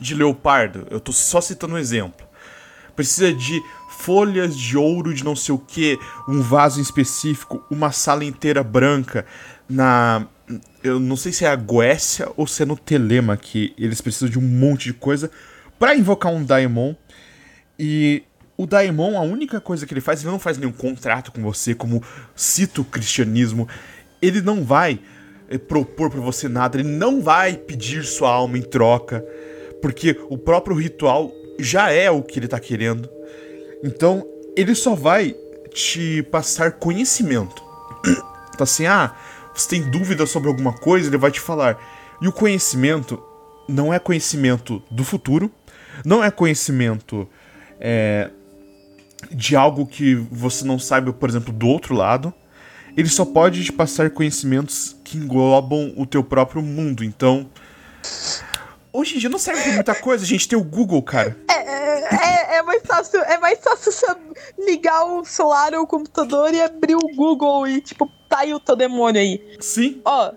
de 0.00 0.14
leopardo. 0.14 0.86
Eu 0.90 1.00
tô 1.00 1.12
só 1.12 1.40
citando 1.40 1.74
um 1.74 1.78
exemplo. 1.78 2.26
Precisa 2.94 3.32
de 3.32 3.62
folhas 4.02 4.56
de 4.56 4.76
ouro 4.76 5.14
de 5.14 5.24
não 5.24 5.36
sei 5.36 5.54
o 5.54 5.58
que, 5.58 5.98
um 6.28 6.40
vaso 6.40 6.80
em 6.80 6.82
específico, 6.82 7.64
uma 7.70 7.92
sala 7.92 8.24
inteira 8.24 8.62
branca. 8.62 9.24
Na. 9.68 10.26
Eu 10.82 10.98
não 10.98 11.16
sei 11.16 11.32
se 11.32 11.44
é 11.44 11.48
a 11.48 11.56
Goécia 11.56 12.28
ou 12.36 12.46
se 12.46 12.62
é 12.62 12.66
no 12.66 12.76
Telema 12.76 13.36
que 13.36 13.72
eles 13.78 14.00
precisam 14.00 14.28
de 14.28 14.38
um 14.38 14.42
monte 14.42 14.84
de 14.84 14.92
coisa 14.92 15.30
pra 15.78 15.94
invocar 15.94 16.32
um 16.32 16.44
Daemon. 16.44 16.94
E 17.78 18.24
o 18.56 18.66
Daemon, 18.66 19.16
a 19.16 19.22
única 19.22 19.60
coisa 19.60 19.86
que 19.86 19.94
ele 19.94 20.00
faz, 20.00 20.20
ele 20.20 20.30
não 20.30 20.38
faz 20.38 20.58
nenhum 20.58 20.72
contrato 20.72 21.32
com 21.32 21.40
você, 21.40 21.74
como 21.74 22.02
cita 22.34 22.80
o 22.80 22.84
cristianismo. 22.84 23.68
Ele 24.20 24.42
não 24.42 24.64
vai 24.64 25.00
eh, 25.48 25.58
propor 25.58 26.10
pra 26.10 26.20
você 26.20 26.48
nada, 26.48 26.78
ele 26.78 26.88
não 26.88 27.22
vai 27.22 27.56
pedir 27.56 28.04
sua 28.04 28.30
alma 28.30 28.58
em 28.58 28.62
troca, 28.62 29.24
porque 29.80 30.18
o 30.28 30.36
próprio 30.36 30.76
ritual 30.76 31.32
já 31.58 31.90
é 31.90 32.10
o 32.10 32.22
que 32.22 32.38
ele 32.38 32.48
tá 32.48 32.60
querendo. 32.60 33.08
Então, 33.82 34.24
ele 34.56 34.74
só 34.74 34.94
vai 34.94 35.34
te 35.72 36.22
passar 36.24 36.72
conhecimento. 36.72 37.62
Então, 38.54 38.64
assim, 38.64 38.86
ah, 38.86 39.14
você 39.54 39.68
tem 39.68 39.82
dúvida 39.82 40.26
sobre 40.26 40.48
alguma 40.48 40.72
coisa, 40.72 41.08
ele 41.08 41.16
vai 41.16 41.30
te 41.30 41.40
falar. 41.40 41.78
E 42.20 42.28
o 42.28 42.32
conhecimento 42.32 43.22
não 43.68 43.92
é 43.92 43.98
conhecimento 43.98 44.82
do 44.90 45.04
futuro, 45.04 45.50
não 46.04 46.22
é 46.22 46.30
conhecimento 46.30 47.28
é, 47.80 48.30
de 49.30 49.56
algo 49.56 49.86
que 49.86 50.14
você 50.30 50.64
não 50.64 50.78
saiba, 50.78 51.12
por 51.12 51.28
exemplo, 51.28 51.52
do 51.52 51.66
outro 51.66 51.94
lado. 51.94 52.32
Ele 52.96 53.08
só 53.08 53.24
pode 53.24 53.64
te 53.64 53.72
passar 53.72 54.10
conhecimentos 54.10 54.96
que 55.02 55.16
englobam 55.16 55.92
o 55.96 56.04
teu 56.04 56.22
próprio 56.22 56.62
mundo. 56.62 57.02
Então, 57.02 57.48
hoje 58.92 59.16
em 59.16 59.18
dia 59.18 59.28
não 59.28 59.38
serve 59.38 59.62
pra 59.62 59.72
muita 59.72 59.94
coisa. 59.94 60.24
A 60.24 60.26
gente 60.26 60.48
tem 60.48 60.58
o 60.58 60.64
Google, 60.64 61.02
cara. 61.02 61.36
É, 61.48 62.56
é 62.58 62.62
mais 62.62 62.82
fácil, 62.84 63.20
é 63.22 63.38
mais 63.38 63.58
fácil 63.60 63.90
você 63.90 64.06
ligar 64.58 65.04
o 65.04 65.24
celular 65.24 65.74
ou 65.74 65.82
o 65.82 65.86
computador 65.86 66.52
e 66.52 66.60
abrir 66.60 66.94
o 66.94 67.16
Google 67.16 67.66
e, 67.66 67.80
tipo, 67.80 68.10
tá 68.28 68.40
aí 68.40 68.54
o 68.54 68.60
teu 68.60 68.76
demônio 68.76 69.20
aí. 69.20 69.56
Sim. 69.60 70.00
Ó, 70.04 70.32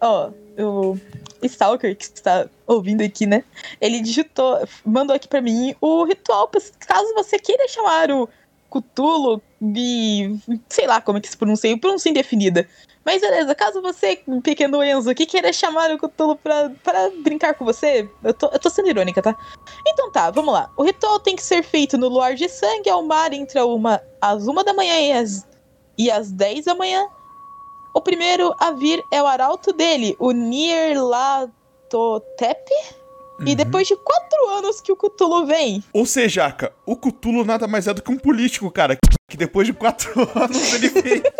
ó, 0.00 0.30
o 0.58 0.96
Stalker 1.42 1.96
que 1.96 2.04
está 2.04 2.48
ouvindo 2.66 3.02
aqui, 3.02 3.26
né? 3.26 3.44
Ele 3.80 4.00
digitou, 4.00 4.66
mandou 4.84 5.14
aqui 5.14 5.28
pra 5.28 5.40
mim 5.40 5.74
o 5.80 6.04
ritual, 6.04 6.50
caso 6.80 7.14
você 7.14 7.38
queira 7.38 7.68
chamar 7.68 8.10
o 8.10 8.28
Cthulhu 8.70 9.42
de. 9.60 10.36
sei 10.68 10.86
lá 10.86 11.00
como 11.00 11.18
é 11.18 11.20
que 11.20 11.28
se 11.28 11.36
pronuncia, 11.36 11.78
pronúncia 11.78 12.10
indefinida. 12.10 12.68
Mas 13.04 13.22
beleza, 13.22 13.54
caso 13.54 13.80
você, 13.80 14.22
pequeno 14.42 14.82
Enzo, 14.82 15.14
que 15.14 15.24
queira 15.24 15.50
chamar 15.52 15.90
o 15.90 15.98
Cthulhu 15.98 16.36
pra, 16.36 16.70
pra 16.84 17.10
brincar 17.22 17.54
com 17.54 17.64
você, 17.64 18.06
eu 18.22 18.34
tô, 18.34 18.48
eu 18.48 18.58
tô 18.58 18.68
sendo 18.68 18.90
irônica, 18.90 19.22
tá? 19.22 19.34
Então 19.86 20.10
tá, 20.10 20.30
vamos 20.30 20.52
lá. 20.52 20.70
O 20.76 20.82
ritual 20.82 21.18
tem 21.18 21.34
que 21.34 21.42
ser 21.42 21.62
feito 21.62 21.96
no 21.96 22.08
luar 22.08 22.34
de 22.34 22.48
sangue 22.50 22.90
ao 22.90 23.02
mar 23.02 23.32
entre 23.32 23.58
uma, 23.60 24.02
as 24.20 24.46
uma 24.46 24.62
da 24.62 24.74
manhã 24.74 25.00
e 25.00 25.12
as, 25.12 25.48
e 25.96 26.10
as 26.10 26.30
10 26.30 26.66
da 26.66 26.74
manhã. 26.74 27.06
O 27.94 28.00
primeiro 28.02 28.54
a 28.58 28.72
vir 28.72 29.02
é 29.10 29.22
o 29.22 29.26
arauto 29.26 29.72
dele, 29.72 30.14
o 30.18 30.30
Nirlatotep. 30.32 31.50
E 33.46 33.54
depois 33.54 33.86
de 33.86 33.96
quatro 33.96 34.48
anos 34.48 34.80
que 34.80 34.90
o 34.92 34.96
Cthulhu 34.96 35.46
vem. 35.46 35.82
Ou 35.92 36.04
seja, 36.04 36.46
Aka, 36.46 36.72
o 36.84 36.96
Cthulhu 36.96 37.44
nada 37.44 37.66
mais 37.68 37.86
é 37.86 37.94
do 37.94 38.02
que 38.02 38.10
um 38.10 38.18
político, 38.18 38.70
cara. 38.70 38.98
Que 39.30 39.36
depois 39.36 39.66
de 39.66 39.72
quatro 39.72 40.10
anos 40.34 40.74
ele 40.74 40.88
vem. 40.88 41.22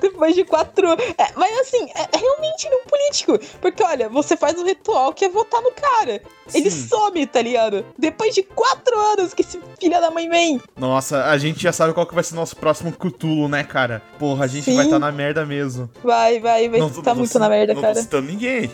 Depois 0.00 0.34
de 0.34 0.44
quatro 0.44 0.88
anos. 0.88 1.04
É, 1.18 1.26
mas 1.36 1.58
assim, 1.60 1.84
é, 1.94 2.02
é 2.12 2.18
realmente 2.18 2.68
não 2.70 2.84
político. 2.84 3.38
Porque, 3.60 3.82
olha, 3.82 4.08
você 4.08 4.36
faz 4.36 4.58
um 4.58 4.64
ritual 4.64 5.12
que 5.12 5.24
é 5.24 5.28
votar 5.28 5.60
no 5.60 5.72
cara. 5.72 6.22
Ele 6.54 6.70
Sim. 6.70 6.86
some, 6.88 7.26
tá 7.26 7.42
ligado? 7.42 7.84
Depois 7.98 8.34
de 8.34 8.42
quatro 8.42 8.98
anos 8.98 9.34
que 9.34 9.42
esse 9.42 9.60
filho 9.80 10.00
da 10.00 10.10
mãe 10.10 10.28
vem. 10.28 10.60
Nossa, 10.76 11.24
a 11.26 11.36
gente 11.38 11.60
já 11.62 11.72
sabe 11.72 11.92
qual 11.92 12.06
que 12.06 12.14
vai 12.14 12.22
ser 12.24 12.34
o 12.34 12.36
nosso 12.36 12.56
próximo 12.56 12.92
Cthulhu, 12.92 13.48
né, 13.48 13.64
cara? 13.64 14.00
Porra, 14.18 14.44
a 14.44 14.48
gente 14.48 14.64
Sim. 14.64 14.76
vai 14.76 14.84
estar 14.86 14.98
na 14.98 15.10
merda 15.12 15.44
mesmo. 15.44 15.90
Vai, 16.02 16.38
vai, 16.40 16.68
vai. 16.68 16.78
Não 16.80 16.88
tá 16.88 17.02
tô- 17.02 17.10
não 17.10 17.16
muito 17.16 17.32
tô- 17.32 17.38
na 17.40 17.48
merda, 17.48 17.74
não 17.74 17.82
cara. 17.82 17.94
tô 17.94 18.00
citando 18.00 18.28
ninguém. 18.28 18.70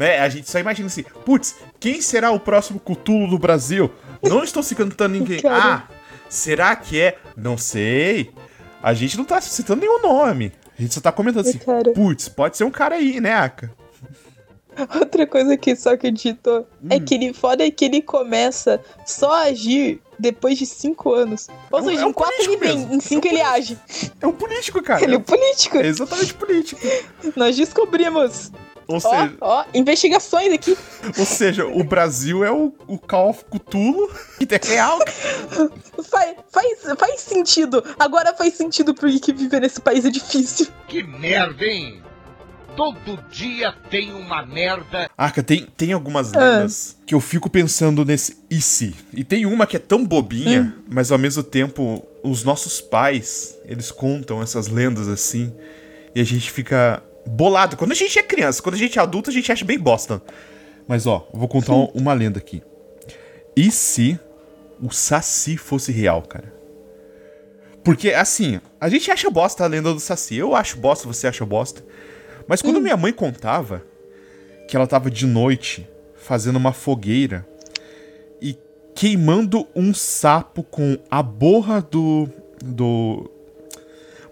Né? 0.00 0.18
A 0.18 0.30
gente 0.30 0.48
só 0.50 0.58
imagina 0.58 0.86
assim, 0.86 1.02
putz, 1.26 1.56
quem 1.78 2.00
será 2.00 2.30
o 2.30 2.40
próximo 2.40 2.80
Cthulhu 2.80 3.28
do 3.28 3.38
Brasil? 3.38 3.92
Não 4.22 4.42
estou 4.42 4.62
citando 4.62 4.96
ninguém. 5.08 5.40
Cara. 5.42 5.86
Ah, 5.90 5.94
será 6.26 6.74
que 6.74 6.98
é? 6.98 7.18
Não 7.36 7.58
sei. 7.58 8.30
A 8.82 8.94
gente 8.94 9.18
não 9.18 9.26
tá 9.26 9.38
citando 9.42 9.82
nenhum 9.82 10.00
nome. 10.00 10.52
A 10.78 10.80
gente 10.80 10.94
só 10.94 11.02
tá 11.02 11.12
comentando 11.12 11.46
assim, 11.46 11.58
Cara. 11.58 11.92
putz, 11.92 12.30
pode 12.30 12.56
ser 12.56 12.64
um 12.64 12.70
cara 12.70 12.94
aí, 12.94 13.20
né, 13.20 13.34
Aka? 13.34 13.70
Outra 14.98 15.26
coisa 15.26 15.54
que 15.58 15.76
só 15.76 15.90
acredito 15.92 16.64
é 16.88 16.96
Hum. 16.96 17.00
que 17.04 17.14
ele 17.14 17.34
foda 17.34 17.62
é 17.66 17.70
que 17.70 17.84
ele 17.84 18.00
começa 18.00 18.80
só 19.04 19.30
a 19.34 19.42
agir 19.48 20.00
depois 20.18 20.56
de 20.56 20.64
cinco 20.64 21.12
anos. 21.12 21.46
Ou 21.70 21.78
É 21.78 21.82
um- 21.82 21.84
seja, 21.84 22.00
é 22.02 22.06
um 22.06 22.08
em 22.08 22.12
quatro 22.14 22.36
ele 22.42 22.56
vem, 22.56 22.82
em 22.94 23.00
cinco 23.00 23.26
É 23.26 23.30
um 23.30 23.32
ele 23.34 23.42
age. 23.42 23.78
É 24.18 24.26
um 24.26 24.32
político, 24.32 24.82
cara. 24.82 25.04
Ele 25.04 25.16
é 25.16 25.18
um 25.18 25.22
político. 25.22 25.76
É 25.76 25.86
exatamente 25.86 26.32
político. 26.32 26.80
Nós 27.36 27.54
descobrimos. 27.54 28.50
Ou 28.90 28.96
Ó, 28.96 29.00
seja, 29.00 29.32
ó, 29.40 29.64
investigações 29.72 30.52
aqui. 30.52 30.76
ou 31.16 31.24
seja, 31.24 31.64
o 31.66 31.84
Brasil 31.84 32.44
é 32.44 32.50
o, 32.50 32.74
o 32.88 32.98
Call 32.98 33.30
of 33.30 33.44
Cthulhu 33.44 34.10
que 34.38 34.54
é 34.54 34.60
real. 34.62 34.98
Faz, 36.10 36.34
faz, 36.50 36.98
faz 36.98 37.20
sentido. 37.20 37.84
Agora 37.98 38.34
faz 38.34 38.54
sentido 38.54 38.92
porque 38.94 39.32
viver 39.32 39.60
nesse 39.60 39.80
país 39.80 40.04
é 40.04 40.10
difícil. 40.10 40.66
Que 40.88 41.02
merda, 41.02 41.64
hein? 41.64 42.02
Todo 42.76 43.18
dia 43.30 43.74
tem 43.90 44.12
uma 44.12 44.44
merda. 44.46 45.10
Aka, 45.16 45.42
tem, 45.42 45.66
tem 45.76 45.92
algumas 45.92 46.32
Ah. 46.34 46.38
lendas 46.40 46.96
que 47.06 47.14
eu 47.14 47.20
fico 47.20 47.50
pensando 47.50 48.04
nesse 48.04 48.38
e 48.50 48.60
se. 48.62 48.94
E 49.12 49.22
tem 49.22 49.44
uma 49.46 49.66
que 49.66 49.76
é 49.76 49.80
tão 49.80 50.04
bobinha, 50.04 50.62
Hum. 50.78 50.82
mas 50.88 51.12
ao 51.12 51.18
mesmo 51.18 51.42
tempo, 51.42 52.04
os 52.22 52.42
nossos 52.44 52.80
pais, 52.80 53.56
eles 53.66 53.90
contam 53.90 54.40
essas 54.42 54.68
lendas 54.68 55.08
assim, 55.08 55.52
e 56.14 56.20
a 56.20 56.24
gente 56.24 56.50
fica 56.50 57.02
bolado. 57.30 57.76
Quando 57.76 57.92
a 57.92 57.94
gente 57.94 58.18
é 58.18 58.22
criança, 58.22 58.62
quando 58.62 58.74
a 58.74 58.78
gente 58.78 58.98
é 58.98 59.02
adulto, 59.02 59.30
a 59.30 59.32
gente 59.32 59.50
acha 59.50 59.64
bem 59.64 59.78
bosta. 59.78 60.22
Mas 60.86 61.06
ó, 61.06 61.28
eu 61.32 61.38
vou 61.38 61.48
contar 61.48 61.72
um- 61.74 61.90
uma 61.94 62.12
lenda 62.12 62.38
aqui. 62.38 62.62
E 63.56 63.70
se 63.70 64.18
o 64.82 64.90
Saci 64.90 65.56
fosse 65.56 65.92
real, 65.92 66.22
cara? 66.22 66.52
Porque, 67.82 68.10
assim, 68.12 68.60
a 68.80 68.88
gente 68.88 69.10
acha 69.10 69.30
bosta 69.30 69.64
a 69.64 69.66
lenda 69.66 69.92
do 69.94 70.00
Saci. 70.00 70.36
Eu 70.36 70.54
acho 70.54 70.76
bosta, 70.78 71.06
você 71.06 71.26
acha 71.26 71.46
bosta. 71.46 71.82
Mas 72.46 72.60
quando 72.60 72.80
minha 72.80 72.96
mãe 72.96 73.12
contava 73.12 73.82
que 74.68 74.76
ela 74.76 74.86
tava 74.86 75.10
de 75.10 75.26
noite 75.26 75.88
fazendo 76.14 76.56
uma 76.56 76.72
fogueira 76.72 77.46
e 78.40 78.56
queimando 78.94 79.66
um 79.74 79.94
sapo 79.94 80.62
com 80.62 80.98
a 81.10 81.22
borra 81.22 81.80
do. 81.80 82.28
do. 82.62 83.30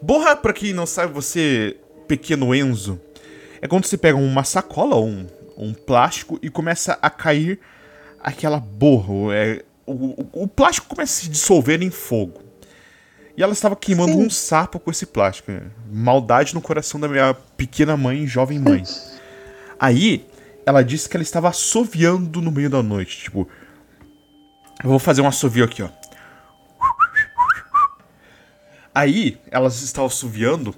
Borra, 0.03 0.37
pra 0.37 0.53
quem 0.53 0.73
não 0.73 0.87
sabe, 0.87 1.13
você, 1.13 1.77
pequeno 2.09 2.55
Enzo, 2.55 3.01
é 3.61 3.69
quando 3.69 3.85
você 3.85 3.97
pega 3.97 4.17
uma 4.19 4.43
sacola 4.45 4.97
ou 4.97 5.07
um, 5.07 5.27
um 5.57 5.75
plástico 5.75 6.39
e 6.43 6.49
começa 6.51 6.99
a 7.01 7.11
cair 7.11 7.61
aquela 8.21 8.59
borra. 8.59 9.35
É, 9.35 9.65
o, 9.87 9.93
o- 9.93 10.29
o 10.45 10.49
plástico 10.49 10.89
começa 10.89 11.21
a 11.21 11.25
se 11.25 11.29
dissolver 11.31 11.83
em 11.83 11.91
fogo. 11.91 12.43
E 13.37 13.43
ela 13.43 13.53
estava 13.53 13.77
queimando 13.77 14.13
Sim. 14.13 14.27
um 14.27 14.31
sapo 14.31 14.81
com 14.81 14.91
esse 14.91 15.07
plástico. 15.07 15.53
Maldade 15.93 16.55
no 16.55 16.61
coração 16.61 16.99
da 16.99 17.07
minha 17.07 17.33
pequena 17.57 17.97
mãe, 17.97 18.27
jovem 18.27 18.59
mãe. 18.59 18.83
Aí, 19.79 20.27
ela 20.67 20.83
disse 20.83 21.09
que 21.09 21.17
ela 21.17 21.23
estava 21.23 21.49
assoviando 21.49 22.41
no 22.43 22.51
meio 22.51 22.69
da 22.69 22.83
noite. 22.83 23.19
Tipo, 23.23 23.49
eu 24.83 24.91
vou 24.91 24.99
fazer 24.99 25.21
um 25.23 25.29
assovio 25.29 25.65
aqui, 25.65 25.83
ó. 25.83 25.89
Aí, 28.95 29.39
elas 29.51 29.81
estavam 29.83 30.07
assoviando, 30.09 30.75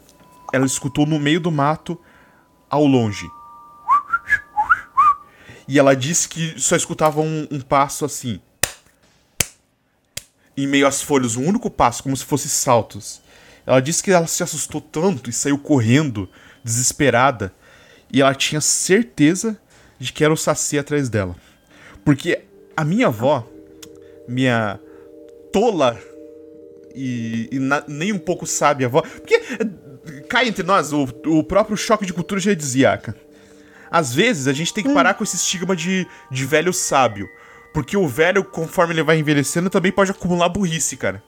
ela 0.53 0.67
escutou 0.67 1.07
no 1.07 1.19
meio 1.19 1.41
do 1.41 1.51
mato, 1.51 1.99
ao 2.69 2.85
longe. 2.87 3.29
E 5.67 5.79
ela 5.79 5.95
disse 5.95 6.29
que 6.29 6.59
só 6.61 6.75
escutava 6.75 7.21
um, 7.21 7.47
um 7.51 7.61
passo 7.61 8.05
assim. 8.05 8.41
Em 10.57 10.67
meio 10.67 10.87
às 10.87 11.01
folhas, 11.01 11.37
um 11.37 11.47
único 11.47 11.71
passo, 11.71 12.03
como 12.03 12.17
se 12.17 12.25
fosse 12.25 12.49
saltos. 12.49 13.23
Ela 13.65 13.81
disse 13.81 14.03
que 14.03 14.11
ela 14.11 14.27
se 14.27 14.43
assustou 14.43 14.81
tanto 14.81 15.31
e 15.31 15.33
saiu 15.33 15.59
correndo, 15.59 16.29
desesperada. 16.65 17.55
E 18.13 18.21
ela 18.21 18.35
tinha 18.35 18.61
certeza 18.61 19.61
de 19.99 20.13
que 20.13 20.25
era 20.25 20.33
o 20.33 20.37
Saci 20.37 20.79
atrás 20.79 21.09
dela. 21.09 21.37
Porque 22.05 22.43
a 22.77 22.85
minha 22.85 23.07
avó, 23.07 23.47
minha 24.27 24.81
tola 25.53 25.97
e, 26.95 27.49
e 27.53 27.59
na- 27.59 27.85
nem 27.87 28.13
um 28.13 28.19
pouco 28.19 28.47
sábia 28.47 28.87
avó. 28.89 29.03
Porque, 29.03 29.41
cá 30.29 30.44
entre 30.44 30.62
nós, 30.62 30.92
o, 30.92 31.03
o 31.27 31.42
próprio 31.44 31.77
choque 31.77 32.07
de 32.07 32.12
cultura 32.12 32.40
já 32.40 32.55
dizia, 32.55 32.92
Aka. 32.94 33.14
Às 33.90 34.14
vezes 34.14 34.46
a 34.46 34.53
gente 34.53 34.73
tem 34.73 34.85
que 34.85 34.94
parar 34.94 35.14
com 35.14 35.25
esse 35.25 35.37
estigma 35.37 35.75
de, 35.75 36.07
de 36.31 36.44
velho 36.46 36.73
sábio. 36.73 37.29
Porque 37.75 37.96
o 37.96 38.07
velho, 38.07 38.44
conforme 38.44 38.94
ele 38.94 39.03
vai 39.03 39.18
envelhecendo, 39.18 39.68
também 39.70 39.90
pode 39.92 40.11
acumular 40.11 40.49
burrice, 40.49 40.96
cara. 40.96 41.23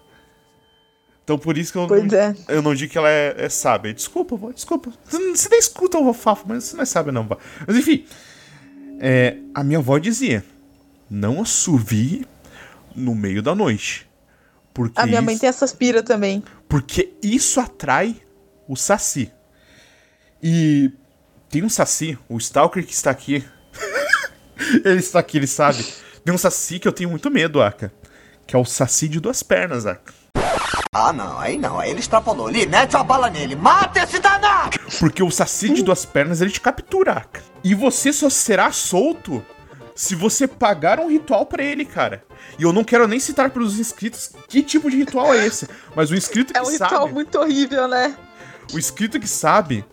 Então 1.24 1.38
por 1.38 1.56
isso 1.56 1.70
que 1.72 1.78
eu, 1.78 1.86
Pois 1.86 2.04
não, 2.04 2.18
é. 2.18 2.34
eu 2.48 2.62
não 2.62 2.74
digo 2.74 2.90
que 2.90 2.98
ela 2.98 3.08
é, 3.08 3.34
é 3.38 3.48
sábia. 3.48 3.94
Desculpa, 3.94 4.36
vó, 4.36 4.50
desculpa. 4.50 4.92
Você 5.04 5.48
nem 5.48 5.58
escuta 5.58 5.98
o 5.98 6.12
Fafo, 6.12 6.44
mas 6.48 6.64
você 6.64 6.76
não 6.76 6.82
é 6.82 6.86
sábia 6.86 7.12
não, 7.12 7.26
vó. 7.26 7.36
Mas 7.66 7.76
enfim, 7.76 8.04
é, 9.00 9.36
a 9.54 9.62
minha 9.62 9.78
avó 9.78 9.98
dizia, 9.98 10.44
não 11.08 11.40
assovie 11.42 12.26
no 12.94 13.14
meio 13.14 13.40
da 13.42 13.54
noite. 13.54 14.08
Porque 14.74 15.00
A 15.00 15.06
minha 15.06 15.22
mãe 15.22 15.34
isso- 15.34 15.40
tem 15.42 15.48
essas 15.48 15.72
pira 15.72 16.02
também. 16.02 16.42
porque 16.68 17.12
isso 17.22 17.60
atrai 17.60 18.16
o 18.68 18.76
Saci. 18.76 19.32
E 20.42 20.90
tem 21.48 21.62
um 21.62 21.68
Saci, 21.68 22.18
o 22.28 22.38
Stalker 22.38 22.84
que 22.84 22.92
está 22.92 23.10
aqui. 23.10 23.44
ele 24.84 24.98
está 25.00 25.18
aqui, 25.18 25.38
ele 25.38 25.46
sabe. 25.46 25.84
Tem 26.24 26.34
um 26.34 26.38
Saci 26.38 26.78
que 26.78 26.88
eu 26.88 26.92
tenho 26.92 27.10
muito 27.10 27.30
medo, 27.30 27.62
Aka. 27.62 27.92
Que 28.46 28.56
é 28.56 28.58
o 28.58 28.64
Saci 28.64 29.08
de 29.08 29.20
duas 29.20 29.42
pernas, 29.42 29.86
Aka. 29.86 30.12
Ah, 30.94 31.12
não, 31.12 31.38
aí 31.38 31.56
não, 31.56 31.80
aí 31.80 31.90
ele 31.90 32.00
extrapolou. 32.00 32.48
Ele 32.50 32.66
mete 32.66 32.96
a 32.96 33.02
bala 33.02 33.30
nele, 33.30 33.56
mata 33.56 34.02
esse 34.02 34.18
danado! 34.18 34.78
Porque 34.98 35.22
o 35.22 35.30
Saci 35.30 35.72
de 35.72 35.82
duas 35.82 36.04
pernas 36.04 36.40
ele 36.40 36.50
te 36.50 36.60
captura, 36.60 37.12
Aka. 37.12 37.40
E 37.64 37.74
você 37.74 38.12
só 38.12 38.28
será 38.28 38.70
solto 38.72 39.44
se 39.94 40.14
você 40.14 40.46
pagar 40.46 41.00
um 41.00 41.08
ritual 41.08 41.46
pra 41.46 41.62
ele, 41.62 41.84
cara. 41.84 42.24
E 42.58 42.62
eu 42.62 42.72
não 42.72 42.84
quero 42.84 43.06
nem 43.06 43.20
citar 43.20 43.50
pros 43.50 43.78
inscritos 43.78 44.32
que 44.48 44.62
tipo 44.62 44.90
de 44.90 44.96
ritual 44.96 45.32
é 45.32 45.46
esse. 45.46 45.68
Mas 45.94 46.10
o 46.10 46.14
inscrito 46.14 46.52
que 46.52 46.58
É 46.58 46.62
um 46.62 46.66
sabe. 46.66 46.84
ritual 46.84 47.08
muito 47.08 47.38
horrível, 47.38 47.88
né? 47.88 48.16
O 48.72 48.78
inscrito 48.78 49.18
que 49.20 49.28
sabe 49.28 49.84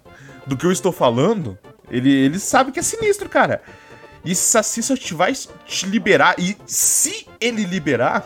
do 0.46 0.56
que 0.58 0.66
eu 0.66 0.72
estou 0.72 0.92
falando, 0.92 1.58
ele, 1.90 2.12
ele 2.12 2.40
sabe 2.40 2.72
que 2.72 2.80
é 2.80 2.84
sinistro, 2.84 3.28
cara. 3.30 3.62
E 4.24 4.32
esse 4.32 4.42
Saci 4.50 4.84
só 4.84 4.96
te 4.96 5.14
vai 5.14 5.34
te 5.66 5.86
liberar. 5.86 6.36
E 6.38 6.58
se 6.66 7.26
ele 7.40 7.64
liberar, 7.66 8.26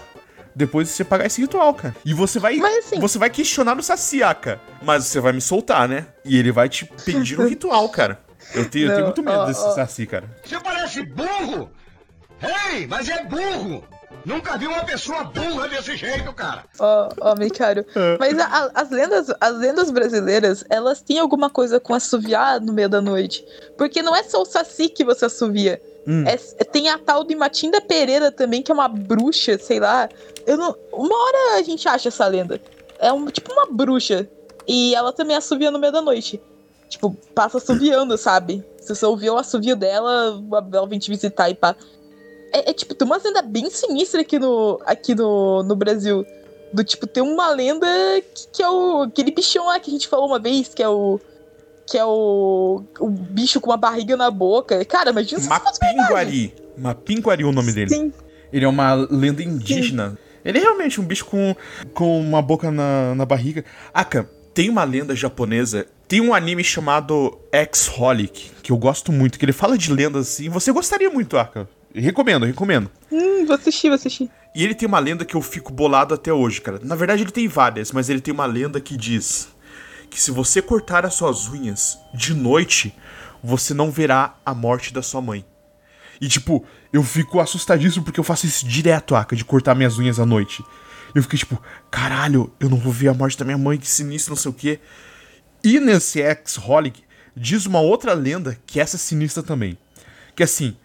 depois 0.56 0.88
de 0.88 0.94
você 0.94 1.04
pagar 1.04 1.26
esse 1.28 1.42
ritual, 1.42 1.74
cara. 1.74 1.96
E 2.06 2.14
você 2.14 2.40
vai. 2.40 2.56
Mas 2.58 2.86
assim- 2.86 3.00
Você 3.00 3.18
vai 3.18 3.30
questionar 3.30 3.78
o 3.78 3.84
Saci, 3.84 4.24
Aka. 4.24 4.60
Mas 4.82 5.06
você 5.06 5.20
vai 5.20 5.34
me 5.34 5.42
soltar, 5.42 5.88
né? 5.88 6.08
E 6.26 6.38
ele 6.38 6.52
vai 6.52 6.68
te 6.70 6.86
pedir 7.06 7.40
um 7.40 7.48
ritual, 7.48 7.88
cara. 7.90 8.20
Eu 8.54 8.70
tenho, 8.70 8.86
eu 8.86 8.90
tenho 8.90 8.98
Não, 9.00 9.06
muito 9.06 9.24
medo 9.24 9.38
ó, 9.40 9.46
desse 9.46 9.62
ó. 9.62 9.72
Saci, 9.72 10.06
cara. 10.06 10.30
Você 10.44 10.60
parece 10.60 11.04
burro! 11.04 11.72
Ei, 12.72 12.86
mas 12.88 13.08
é 13.08 13.24
burro! 13.24 13.84
Nunca 14.26 14.58
vi 14.58 14.68
uma 14.68 14.84
pessoa 14.86 15.26
burra 15.26 15.68
desse 15.68 15.98
jeito, 15.98 16.32
cara! 16.34 16.64
Ó, 16.80 17.10
ó, 17.20 17.36
Micário. 17.36 17.86
Mas 18.20 18.40
a- 18.40 18.46
a- 18.46 18.72
as, 18.82 18.90
lendas, 18.90 19.28
as 19.40 19.58
lendas 19.58 19.92
brasileiras, 19.92 20.64
elas 20.70 21.02
têm 21.02 21.20
alguma 21.20 21.50
coisa 21.50 21.80
com 21.80 21.94
assoviar 21.94 22.62
no 22.62 22.72
meio 22.72 22.88
da 22.88 23.02
noite. 23.02 23.46
Porque 23.78 24.02
não 24.02 24.16
é 24.16 24.24
só 24.24 24.42
o 24.42 24.46
Saci 24.46 24.88
que 24.90 25.04
você 25.04 25.26
assovia. 25.26 25.82
Hum. 26.08 26.24
É- 26.26 26.38
tem 26.64 26.90
a 26.90 26.98
tal 26.98 27.24
de 27.26 27.36
Matinda 27.36 27.82
Pereira 27.82 28.32
também, 28.32 28.62
que 28.62 28.72
é 28.72 28.74
uma 28.74 28.88
bruxa, 28.88 29.58
sei 29.58 29.80
lá. 29.80 30.08
Eu 30.48 30.56
não, 30.58 30.76
uma 30.94 31.16
hora 31.16 31.58
a 31.60 31.62
gente 31.64 31.88
acha 31.88 32.08
essa 32.08 32.26
lenda. 32.28 32.62
É 33.00 33.12
um, 33.12 33.26
tipo 33.26 33.52
uma 33.52 33.66
bruxa. 33.66 34.28
E 34.66 34.96
ela 34.96 35.12
também 35.12 35.36
assovia 35.36 35.70
no 35.70 35.80
meio 35.80 35.92
da 35.92 36.02
noite. 36.02 36.42
Tipo, 36.88 37.12
passa 37.36 37.58
assoviando, 37.58 38.18
sabe? 38.18 38.64
Se 38.80 38.94
você 38.96 39.06
ouvir 39.06 39.30
o 39.32 39.38
assovio 39.38 39.76
dela, 39.76 40.42
ela 40.74 40.88
vem 40.88 41.00
te 41.00 41.10
visitar 41.10 41.50
e 41.50 41.56
pá. 41.56 41.76
É, 42.54 42.70
é, 42.70 42.74
tipo, 42.74 42.94
tem 42.94 43.06
uma 43.06 43.18
lenda 43.18 43.42
bem 43.42 43.68
sinistra 43.72 44.22
aqui 44.22 44.38
no, 44.38 44.80
aqui 44.86 45.16
no, 45.16 45.64
no 45.64 45.76
Brasil. 45.76 46.24
Do 46.72 46.84
tipo, 46.84 47.08
tem 47.08 47.24
uma 47.24 47.50
lenda 47.50 47.88
que, 48.34 48.48
que 48.54 48.64
é 48.64 48.70
o. 48.70 49.02
aquele 49.02 49.32
bichão 49.32 49.66
lá 49.66 49.80
que 49.80 49.90
a 49.90 49.94
gente 49.94 50.08
falou 50.08 50.28
uma 50.28 50.40
vez, 50.40 50.68
que 50.68 50.84
é 50.84 50.88
o. 50.88 51.20
Que 51.88 51.98
é 51.98 52.06
o. 52.06 52.84
O 53.00 53.10
bicho 53.10 53.60
com 53.60 53.72
uma 53.72 53.78
barriga 53.78 54.16
na 54.16 54.30
boca. 54.30 54.86
Cara, 54.86 55.10
imagina 55.10 55.42
se. 55.42 55.50
Mapinguari. 55.50 56.54
Mapinguari 56.78 57.44
é 57.44 57.46
o 57.46 57.52
nome 57.52 57.72
dele. 57.72 57.90
Sim. 57.90 58.14
Ele 58.52 58.66
é 58.66 58.68
uma 58.68 58.94
lenda 58.94 59.42
indígena. 59.42 60.18
Ele 60.46 60.60
é 60.60 60.62
realmente 60.62 61.02
um 61.02 61.04
bicho 61.04 61.26
com, 61.26 61.56
com 61.94 62.20
uma 62.20 62.42
boca 62.42 62.70
na, 62.70 63.16
na 63.16 63.26
barriga. 63.26 63.66
Aka, 63.94 64.30
tem 64.54 64.70
uma 64.70 64.84
lenda 64.84 65.16
japonesa 65.16 65.88
Tem 66.08 66.22
um 66.22 66.34
anime 66.34 66.64
chamado 66.64 67.40
X-Holic, 67.52 68.52
que 68.62 68.72
eu 68.72 68.78
gosto 68.78 69.12
muito, 69.12 69.40
que 69.40 69.46
ele 69.46 69.54
fala 69.54 69.78
de 69.78 69.92
lendas 69.92 70.28
assim. 70.28 70.50
Você 70.50 70.72
gostaria 70.72 71.10
muito, 71.10 71.38
Aka. 71.38 71.68
Recomendo, 71.94 72.46
recomendo. 72.46 72.90
Hum, 73.12 73.46
vou 73.46 73.56
assistir, 73.56 73.88
vou 73.88 73.96
assistir. 73.96 74.30
E 74.56 74.64
ele 74.64 74.74
tem 74.74 74.88
uma 74.88 75.00
lenda 75.00 75.26
que 75.26 75.36
eu 75.36 75.42
fico 75.42 75.72
bolado 75.72 76.14
até 76.14 76.34
hoje, 76.34 76.62
cara. 76.62 76.80
Na 76.84 76.96
verdade, 76.96 77.24
ele 77.24 77.32
tem 77.32 77.48
várias, 77.48 77.92
mas 77.92 78.10
ele 78.10 78.22
tem 78.22 78.34
uma 78.34 78.46
lenda 78.46 78.80
que 78.82 78.98
diz 78.98 79.50
que 80.10 80.20
se 80.20 80.32
você 80.32 80.62
cortar 80.62 81.06
as 81.06 81.16
suas 81.16 81.48
unhas 81.50 81.98
de 82.14 82.34
noite, 82.34 82.96
você 83.44 83.74
não 83.74 83.92
verá 83.92 84.36
a 84.46 84.54
morte 84.54 84.94
da 84.94 85.02
sua 85.02 85.22
mãe. 85.22 85.46
E 86.22 86.28
tipo, 86.28 86.64
eu 86.92 87.04
fico 87.04 87.40
assustadíssimo 87.40 88.06
porque 88.06 88.20
eu 88.20 88.24
faço 88.24 88.46
isso 88.46 88.66
direto, 88.68 89.16
Aka, 89.16 89.36
de 89.36 89.44
cortar 89.44 89.76
minhas 89.76 89.98
unhas 89.98 90.20
à 90.20 90.26
noite. 90.26 90.64
Eu 91.14 91.22
fiquei 91.22 91.38
tipo, 91.38 91.62
caralho, 91.92 92.52
eu 92.60 92.70
não 92.70 92.78
vou 92.78 92.92
ver 92.92 93.10
a 93.10 93.14
morte 93.14 93.38
da 93.38 93.46
minha 93.46 93.58
mãe, 93.58 93.78
que 93.78 93.88
sinistro, 93.88 94.32
não 94.32 94.38
sei 94.38 94.52
o 94.52 94.54
quê. 94.54 94.80
E 95.64 95.80
nesse 95.80 96.22
X-Holic 96.22 97.04
diz 97.36 97.66
uma 97.66 97.80
outra 97.80 98.14
lenda 98.14 98.58
que 98.66 98.80
essa 98.80 98.96
é 98.96 99.00
sinistra 99.00 99.44
também. 99.44 99.78
Que 100.36 100.44
assim, 100.44 100.76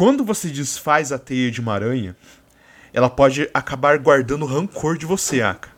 quando 0.00 0.24
você 0.24 0.48
desfaz 0.48 1.12
a 1.12 1.18
teia 1.18 1.50
de 1.50 1.60
uma 1.60 1.74
aranha, 1.74 2.16
ela 2.90 3.10
pode 3.10 3.50
acabar 3.52 3.98
guardando 3.98 4.46
rancor 4.46 4.96
de 4.96 5.04
você, 5.04 5.42
Aka. 5.42 5.68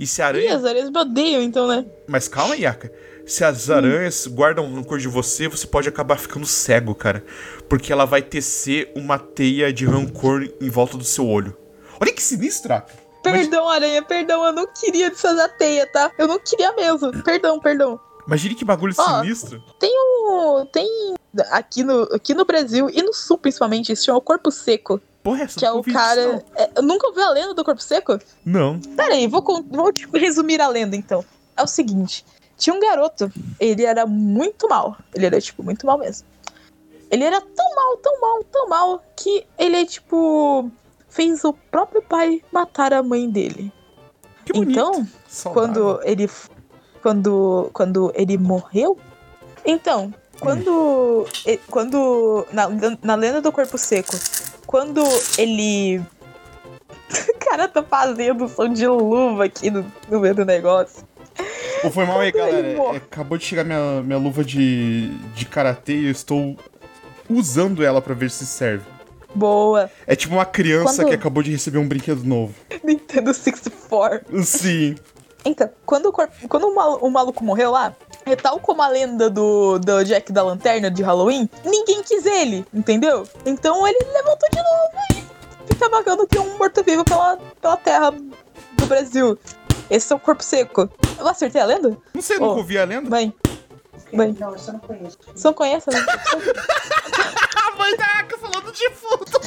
E 0.00 0.06
se 0.06 0.22
a 0.22 0.24
Ih, 0.24 0.28
aranha. 0.28 0.56
as 0.56 0.64
aranhas 0.64 0.88
me 0.88 0.98
odeiam, 0.98 1.42
então, 1.42 1.68
né? 1.68 1.84
Mas 2.08 2.28
calma 2.28 2.54
aí, 2.54 2.64
Aka. 2.64 2.90
Se 3.26 3.44
as 3.44 3.68
aranhas 3.68 4.26
guardam 4.26 4.74
rancor 4.74 4.98
de 4.98 5.06
você, 5.06 5.48
você 5.48 5.66
pode 5.66 5.86
acabar 5.86 6.16
ficando 6.16 6.46
cego, 6.46 6.94
cara. 6.94 7.22
Porque 7.68 7.92
ela 7.92 8.06
vai 8.06 8.22
tecer 8.22 8.90
uma 8.96 9.18
teia 9.18 9.70
de 9.70 9.84
rancor 9.84 10.48
em 10.58 10.70
volta 10.70 10.96
do 10.96 11.04
seu 11.04 11.28
olho. 11.28 11.54
Olha 12.00 12.14
que 12.14 12.22
sinistro, 12.22 12.72
Aka. 12.72 12.94
Perdão, 13.22 13.68
aranha, 13.68 14.00
perdão, 14.00 14.46
eu 14.46 14.52
não 14.52 14.66
queria 14.66 15.10
desfazer 15.10 15.42
a 15.42 15.48
teia, 15.50 15.86
tá? 15.86 16.10
Eu 16.16 16.26
não 16.26 16.38
queria 16.38 16.72
mesmo. 16.72 17.12
Perdão, 17.22 17.60
perdão. 17.60 18.00
Imagine 18.26 18.54
que 18.54 18.64
bagulho 18.64 18.94
sinistro. 18.94 19.62
Tem 19.78 19.92
um. 19.92 20.64
Tem. 20.72 21.15
Aqui 21.50 21.82
no, 21.82 22.02
aqui 22.14 22.34
no 22.34 22.44
Brasil 22.44 22.88
e 22.90 23.02
no 23.02 23.12
sul, 23.12 23.38
principalmente, 23.38 23.94
se 23.94 24.04
chama 24.04 24.20
Corpo 24.20 24.50
Seco. 24.50 25.00
Porra, 25.22 25.44
essa 25.44 25.58
Que 25.58 25.66
é 25.66 25.72
o 25.72 25.82
cara. 25.82 26.44
É, 26.54 26.80
nunca 26.80 27.08
ouviu 27.08 27.24
a 27.24 27.30
lenda 27.30 27.54
do 27.54 27.64
Corpo 27.64 27.82
Seco? 27.82 28.18
Não. 28.44 28.78
Pera 28.96 29.14
aí, 29.14 29.26
vou, 29.26 29.42
vou 29.68 29.92
tipo, 29.92 30.16
resumir 30.16 30.60
a 30.60 30.68
lenda 30.68 30.96
então. 30.96 31.24
É 31.56 31.62
o 31.62 31.66
seguinte: 31.66 32.24
tinha 32.56 32.74
um 32.74 32.80
garoto, 32.80 33.30
ele 33.58 33.84
era 33.84 34.06
muito 34.06 34.68
mal. 34.68 34.96
Ele 35.14 35.26
era, 35.26 35.40
tipo, 35.40 35.62
muito 35.62 35.86
mal 35.86 35.98
mesmo. 35.98 36.26
Ele 37.10 37.24
era 37.24 37.40
tão 37.40 37.74
mal, 37.74 37.96
tão 37.98 38.20
mal, 38.20 38.44
tão 38.44 38.68
mal, 38.68 39.04
que 39.16 39.44
ele, 39.58 39.84
tipo, 39.86 40.70
fez 41.08 41.44
o 41.44 41.52
próprio 41.52 42.02
pai 42.02 42.42
matar 42.52 42.92
a 42.92 43.02
mãe 43.02 43.28
dele. 43.28 43.72
Que 44.44 44.52
bonito. 44.52 44.78
Então, 44.78 45.06
Saudável. 45.26 45.52
quando 45.52 46.00
ele 46.04 46.30
quando 47.02 47.70
quando 47.72 48.12
ele 48.14 48.36
morreu 48.36 48.98
então 49.64 50.12
quando 50.40 51.26
quando 51.70 52.46
na, 52.52 52.68
na 53.02 53.14
lenda 53.14 53.40
do 53.40 53.50
corpo 53.52 53.76
seco 53.78 54.16
quando 54.66 55.02
ele 55.38 55.98
o 55.98 57.38
cara 57.38 57.68
tá 57.68 57.82
fazendo 57.82 58.48
som 58.48 58.68
de 58.72 58.86
luva 58.86 59.44
aqui 59.44 59.70
no, 59.70 59.84
no 60.10 60.20
meio 60.20 60.34
do 60.34 60.44
negócio 60.44 61.04
Ô, 61.84 61.90
foi 61.90 62.04
mal 62.06 62.20
aí, 62.20 62.28
ele 62.34 62.38
galera. 62.38 62.68
É, 62.68 62.96
Acabou 62.96 63.36
de 63.36 63.44
chegar 63.44 63.62
minha, 63.62 64.02
minha 64.02 64.18
luva 64.18 64.42
de, 64.42 65.08
de 65.34 65.44
karatê 65.44 65.92
e 65.94 66.04
eu 66.06 66.10
estou 66.10 66.56
usando 67.28 67.84
ela 67.84 68.00
pra 68.00 68.14
ver 68.14 68.30
se 68.30 68.46
serve. 68.46 68.84
boa 69.34 69.90
É 70.06 70.16
tipo 70.16 70.34
uma 70.34 70.46
criança 70.46 71.02
Quando- 71.02 71.08
que 71.08 71.14
acabou 71.14 71.42
de 71.42 71.50
receber 71.50 71.76
um 71.78 71.86
brinquedo 71.86 72.24
novo. 72.24 72.54
Nintendo 72.82 73.32
64 73.34 74.42
Sim. 74.42 74.94
Então 75.48 75.70
quando 75.84 76.06
o, 76.06 76.12
corpo, 76.12 76.34
quando 76.48 76.64
o, 76.68 76.74
mal- 76.74 76.98
o 77.00 77.10
maluco 77.10 77.42
morreu 77.44 77.70
lá 77.70 77.94
é 78.24 78.34
tal 78.36 78.58
como 78.58 78.82
a 78.82 78.88
lenda 78.88 79.30
do, 79.30 79.78
do 79.78 80.04
Jack 80.04 80.32
da 80.32 80.42
Lanterna 80.42 80.90
de 80.90 81.02
Halloween, 81.02 81.48
ninguém 81.64 82.02
quis 82.02 82.26
ele, 82.26 82.66
entendeu? 82.74 83.26
Então 83.44 83.86
ele 83.86 83.98
levantou 84.12 84.48
de 84.50 84.58
novo 84.58 85.24
e 85.64 85.72
fica 85.72 85.88
vagando 85.88 86.26
que 86.26 86.38
um 86.38 86.58
morto-vivo 86.58 87.04
pela, 87.04 87.38
pela 87.60 87.76
terra 87.76 88.10
do 88.10 88.86
Brasil. 88.86 89.38
Esse 89.88 90.12
é 90.12 90.16
o 90.16 90.18
corpo 90.18 90.42
seco. 90.42 90.90
Eu 91.18 91.28
acertei 91.28 91.60
a 91.62 91.64
lenda? 91.64 91.96
Não 92.12 92.20
sei, 92.22 92.38
nunca 92.38 92.58
ouvi 92.58 92.76
a 92.78 92.84
lenda. 92.84 93.08
Bem, 93.08 93.32
bem. 94.12 94.36
Não, 94.38 94.54
isso 94.56 94.68
eu 94.70 94.72
não 94.74 94.80
conheço. 94.80 95.18
Você 95.34 95.46
não 95.46 95.54
conhece 95.54 95.90
seco? 95.92 96.10
A 97.56 97.76
mãe 97.78 97.96
da 97.96 98.04
Aka 98.04 98.38
falando 98.38 98.72
de 98.72 98.90
fundo. 98.90 99.40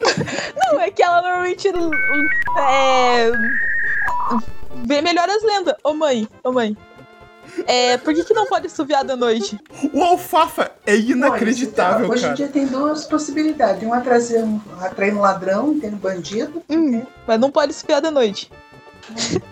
Não, 0.72 0.80
é 0.80 0.90
que 0.90 1.02
ela 1.02 1.22
normalmente 1.22 1.68
é, 1.68 3.30
vê 4.86 5.00
melhor 5.00 5.28
as 5.28 5.42
lendas. 5.42 5.74
Ô 5.82 5.94
mãe, 5.94 6.28
ô 6.42 6.52
mãe. 6.52 6.76
É, 7.66 7.96
por 7.98 8.12
que, 8.12 8.24
que 8.24 8.34
não 8.34 8.46
pode 8.46 8.66
assoviar 8.66 9.04
da 9.04 9.14
noite? 9.14 9.56
O 9.92 10.02
alfafa 10.02 10.72
é 10.84 10.96
inacreditável, 10.96 12.08
Hoje 12.10 12.20
em 12.22 12.24
cara. 12.24 12.34
dia 12.34 12.48
tem 12.48 12.66
duas 12.66 13.04
possibilidades. 13.04 13.82
Um 13.86 13.92
atrair 13.92 14.42
um, 14.42 14.60
atrair 14.80 15.14
um 15.14 15.20
ladrão, 15.20 15.78
tem 15.78 15.90
um 15.90 15.96
bandido. 15.96 16.62
Hum, 16.68 17.02
mas 17.26 17.38
não 17.38 17.52
pode 17.52 17.70
assoviar 17.70 18.00
da 18.00 18.10
noite. 18.10 18.50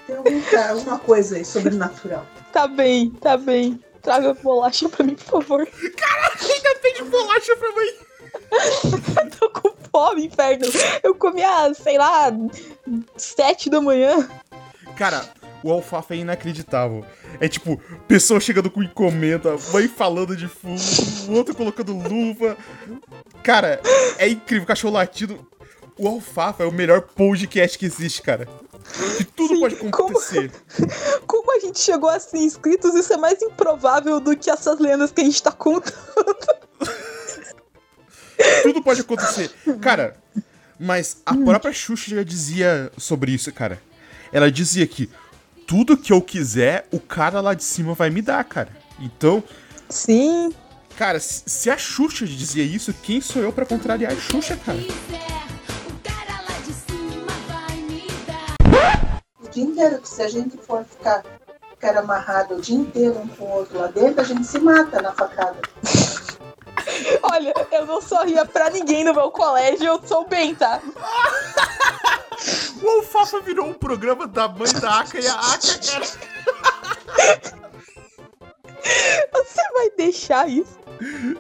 Tem 0.07 0.17
algum, 0.17 0.41
ca- 0.51 0.71
alguma 0.71 0.99
coisa 0.99 1.37
aí 1.37 1.45
sobrenatural. 1.45 2.27
Tá 2.53 2.67
bem, 2.67 3.11
tá 3.11 3.37
bem. 3.37 3.79
Traga 4.01 4.35
bolacha 4.35 4.89
pra 4.89 5.05
mim, 5.05 5.15
por 5.15 5.45
favor. 5.45 5.61
Ainda 5.61 6.75
tem 6.83 6.95
de 6.95 7.03
bolacha 7.05 7.57
pra 7.57 7.73
mãe. 7.73 9.31
Tô 9.39 9.49
com 9.51 9.69
fome, 9.93 10.27
inferno. 10.27 10.67
Eu 11.03 11.15
comi 11.15 11.43
às, 11.43 11.77
sei 11.79 11.99
lá, 11.99 12.33
sete 13.17 13.69
da 13.71 13.81
manhã. 13.81 14.29
Cara, 14.97 15.25
o 15.63 15.71
alfafa 15.71 16.15
é 16.15 16.19
inacreditável. 16.19 17.05
É 17.41 17.49
tipo, 17.49 17.81
pessoa 18.09 18.41
chegando 18.41 18.71
com 18.71 18.83
encomenda, 18.83 19.57
mãe 19.73 19.87
falando 19.89 20.37
de 20.37 20.49
fundo, 20.49 20.81
o 21.29 21.33
outro 21.33 21.55
colocando 21.55 21.97
luva. 21.97 22.57
Cara, 23.43 23.81
é 24.19 24.29
incrível, 24.29 24.67
cachorro 24.67 24.95
latido. 24.95 25.47
O 25.99 26.09
alfafa 26.09 26.63
é 26.63 26.67
o 26.67 26.73
melhor 26.73 27.03
podcast 27.03 27.79
que 27.79 27.85
existe, 27.85 28.23
cara. 28.23 28.49
Que 29.17 29.25
tudo 29.25 29.55
Sim, 29.55 29.61
pode 29.61 29.77
como- 29.77 29.89
acontecer. 29.89 30.51
Como 31.27 31.53
a 31.57 31.61
gente 31.61 31.79
chegou 31.79 32.09
a 32.11 32.19
100 32.19 32.45
inscritos, 32.45 32.95
isso 32.95 33.13
é 33.13 33.17
mais 33.17 33.41
improvável 33.41 34.19
do 34.21 34.37
que 34.37 34.51
essas 34.51 34.79
lendas 34.81 35.13
que 35.13 35.21
a 35.21 35.25
gente 35.25 35.43
tá 35.43 35.53
contando. 35.53 35.95
Tudo 38.63 38.83
pode 38.83 39.01
acontecer. 39.01 39.51
Cara, 39.81 40.17
mas 40.79 41.19
a 41.25 41.35
própria 41.37 41.73
Xuxa 41.73 42.15
já 42.17 42.23
dizia 42.23 42.91
sobre 42.97 43.33
isso, 43.33 43.53
cara. 43.53 43.81
Ela 44.33 44.51
dizia 44.51 44.87
que 44.87 45.09
tudo 45.67 45.97
que 45.97 46.13
eu 46.13 46.21
quiser, 46.21 46.87
o 46.91 46.99
cara 46.99 47.41
lá 47.41 47.55
de 47.55 47.65
cima 47.65 47.95
vai 47.95 48.11
me 48.11 48.21
dar, 48.21 48.43
cara. 48.45 48.71
Então, 48.99 49.43
Sim. 49.89 50.53
cara, 50.97 51.21
se 51.21 51.71
a 51.71 51.79
Xuxa 51.79 52.27
dizia 52.27 52.65
isso, 52.65 52.93
quem 53.03 53.21
sou 53.21 53.43
eu 53.43 53.53
pra 53.53 53.65
contrariar 53.65 54.13
a 54.13 54.17
Xuxa, 54.17 54.57
cara? 54.57 54.79
O 54.79 56.01
cara 56.03 56.43
lá 56.49 56.59
de 56.59 56.73
cima 56.73 57.33
vai 57.49 57.77
me 57.77 58.07
dar. 58.27 59.21
O 59.41 59.49
dia 59.49 59.65
inteiro, 59.65 60.01
que 60.01 60.09
se 60.09 60.23
a 60.23 60.29
gente 60.29 60.57
for 60.57 60.85
ficar, 60.85 61.23
ficar 61.71 61.97
amarrado 61.97 62.57
o 62.57 62.61
dia 62.61 62.77
inteiro 62.77 63.19
um 63.21 63.29
com 63.29 63.45
o 63.45 63.51
outro 63.51 63.79
lá 63.79 63.87
dentro, 63.89 64.21
a 64.21 64.25
gente 64.25 64.45
se 64.45 64.59
mata 64.59 65.01
na 65.01 65.13
facada. 65.13 65.57
Olha, 67.23 67.53
eu 67.71 67.87
não 67.87 68.01
sorria 68.01 68.45
pra 68.45 68.71
ninguém 68.71 69.05
no 69.05 69.15
meu 69.15 69.31
colégio, 69.31 69.87
eu 69.87 70.01
sou 70.05 70.27
bem, 70.27 70.55
tá? 70.55 70.81
O 72.83 72.89
Alfafa 72.89 73.41
virou 73.41 73.67
um 73.67 73.73
programa 73.73 74.27
da 74.27 74.49
mãe 74.49 74.73
da 74.81 75.01
Aka 75.01 75.21
e 75.21 75.27
a 75.27 75.35
Aka, 75.35 75.79
cara. 75.79 76.05
Você 79.33 79.63
vai 79.73 79.91
deixar 79.97 80.49
isso? 80.49 80.79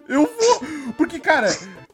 Eu 0.08 0.30
vou. 0.38 0.62
Porque, 0.96 1.18
cara, 1.18 1.48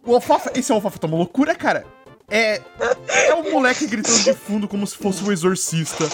o 0.05 0.15
Alfafa. 0.15 0.53
Esse 0.55 0.71
Alfafa 0.71 0.99
tá 0.99 1.07
uma 1.07 1.17
loucura, 1.17 1.55
cara. 1.55 1.87
É. 2.29 2.61
É 3.09 3.35
um 3.35 3.51
moleque 3.51 3.87
gritando 3.87 4.19
de 4.23 4.35
fundo 4.35 4.69
como 4.69 4.87
se 4.87 4.97
fosse 4.97 5.25
um 5.25 5.33
exorcista. 5.33 6.07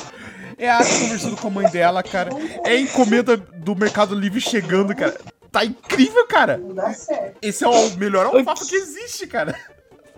É 0.56 0.70
a 0.70 0.78
Aka 0.78 1.00
conversando 1.00 1.36
com 1.36 1.48
a 1.48 1.50
mãe 1.50 1.68
dela, 1.68 2.02
cara. 2.02 2.30
É 2.64 2.70
a 2.70 2.80
encomenda 2.80 3.36
do 3.36 3.74
Mercado 3.74 4.14
Livre 4.14 4.40
chegando, 4.40 4.94
cara. 4.94 5.18
Tá 5.54 5.64
incrível, 5.64 6.26
cara. 6.26 6.58
Não 6.58 6.74
dá 6.74 6.92
certo. 6.92 7.38
Esse 7.40 7.62
é 7.62 7.68
o 7.68 7.90
melhor 7.96 8.26
Alfafa 8.26 8.66
que 8.66 8.74
existe, 8.74 9.24
cara. 9.28 9.56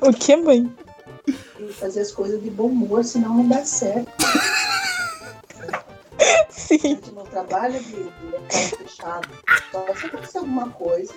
O 0.00 0.10
que, 0.10 0.34
mãe? 0.34 0.74
E 1.28 1.72
fazer 1.74 2.00
as 2.00 2.10
coisas 2.10 2.42
de 2.42 2.48
bom 2.48 2.68
humor, 2.68 3.04
senão 3.04 3.36
não 3.36 3.46
dá 3.46 3.62
certo. 3.62 4.10
A 6.18 6.46
Sim. 6.48 6.78
gente 6.78 7.12
não 7.12 7.24
trabalha 7.26 7.78
de, 7.78 7.96
local 7.96 8.48
fechado. 8.78 9.28
Só 9.70 9.94
se 9.94 10.06
acontecer 10.06 10.38
alguma 10.38 10.70
coisa. 10.70 11.12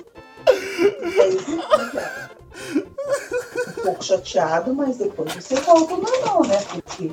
Fica 2.75 3.79
um 3.79 3.83
pouco 3.83 4.03
chateado, 4.03 4.75
mas 4.75 4.97
depois 4.97 5.33
você 5.33 5.55
volta 5.55 5.93
ao 5.93 6.01
normal, 6.01 6.45
né? 6.45 6.57
Porque 6.73 7.11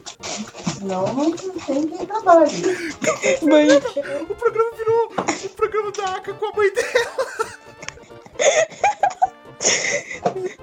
senão 0.76 1.14
não 1.14 1.30
tem 1.30 1.86
quem 1.86 2.06
trabalhe. 2.06 2.50
Mãe, 3.42 3.68
O 4.28 4.34
programa 4.34 4.70
virou 4.76 5.12
o 5.44 5.50
programa 5.50 5.92
da 5.92 6.16
Aka 6.16 6.34
com 6.34 6.46
a 6.46 6.52
mãe 6.52 6.72
dela. 6.72 7.26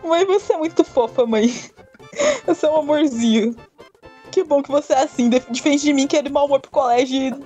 mãe, 0.04 0.26
você 0.26 0.54
é 0.54 0.58
muito 0.58 0.84
fofa, 0.84 1.26
mãe. 1.26 1.54
Você 2.46 2.66
é 2.66 2.70
um 2.70 2.78
amorzinho. 2.78 3.56
Que 4.32 4.44
bom 4.44 4.64
que 4.64 4.72
você 4.72 4.94
é 4.94 5.04
assim, 5.04 5.30
diferente 5.50 5.84
de 5.84 5.94
mim, 5.94 6.08
que 6.08 6.18
é 6.18 6.22
de 6.22 6.32
mau 6.32 6.46
humor 6.46 6.60
pro 6.60 6.72
colégio. 6.72 7.40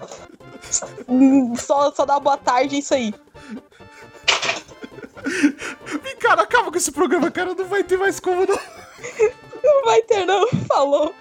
Só, 1.58 1.92
só 1.92 2.06
dá 2.06 2.20
boa 2.20 2.38
tarde, 2.38 2.76
é 2.76 2.80
isso 2.80 2.94
aí. 2.94 3.14
Cara, 6.20 6.44
acaba 6.44 6.72
com 6.72 6.78
esse 6.78 6.92
programa, 6.92 7.32
cara. 7.32 7.54
Não 7.54 7.66
vai 7.66 7.84
ter 7.84 7.98
mais 7.98 8.20
como 8.20 8.46
não. 8.46 8.60
Não 9.64 9.84
vai 9.84 10.02
ter, 10.04 10.26
não. 10.26 10.48
Falou. 10.68 11.14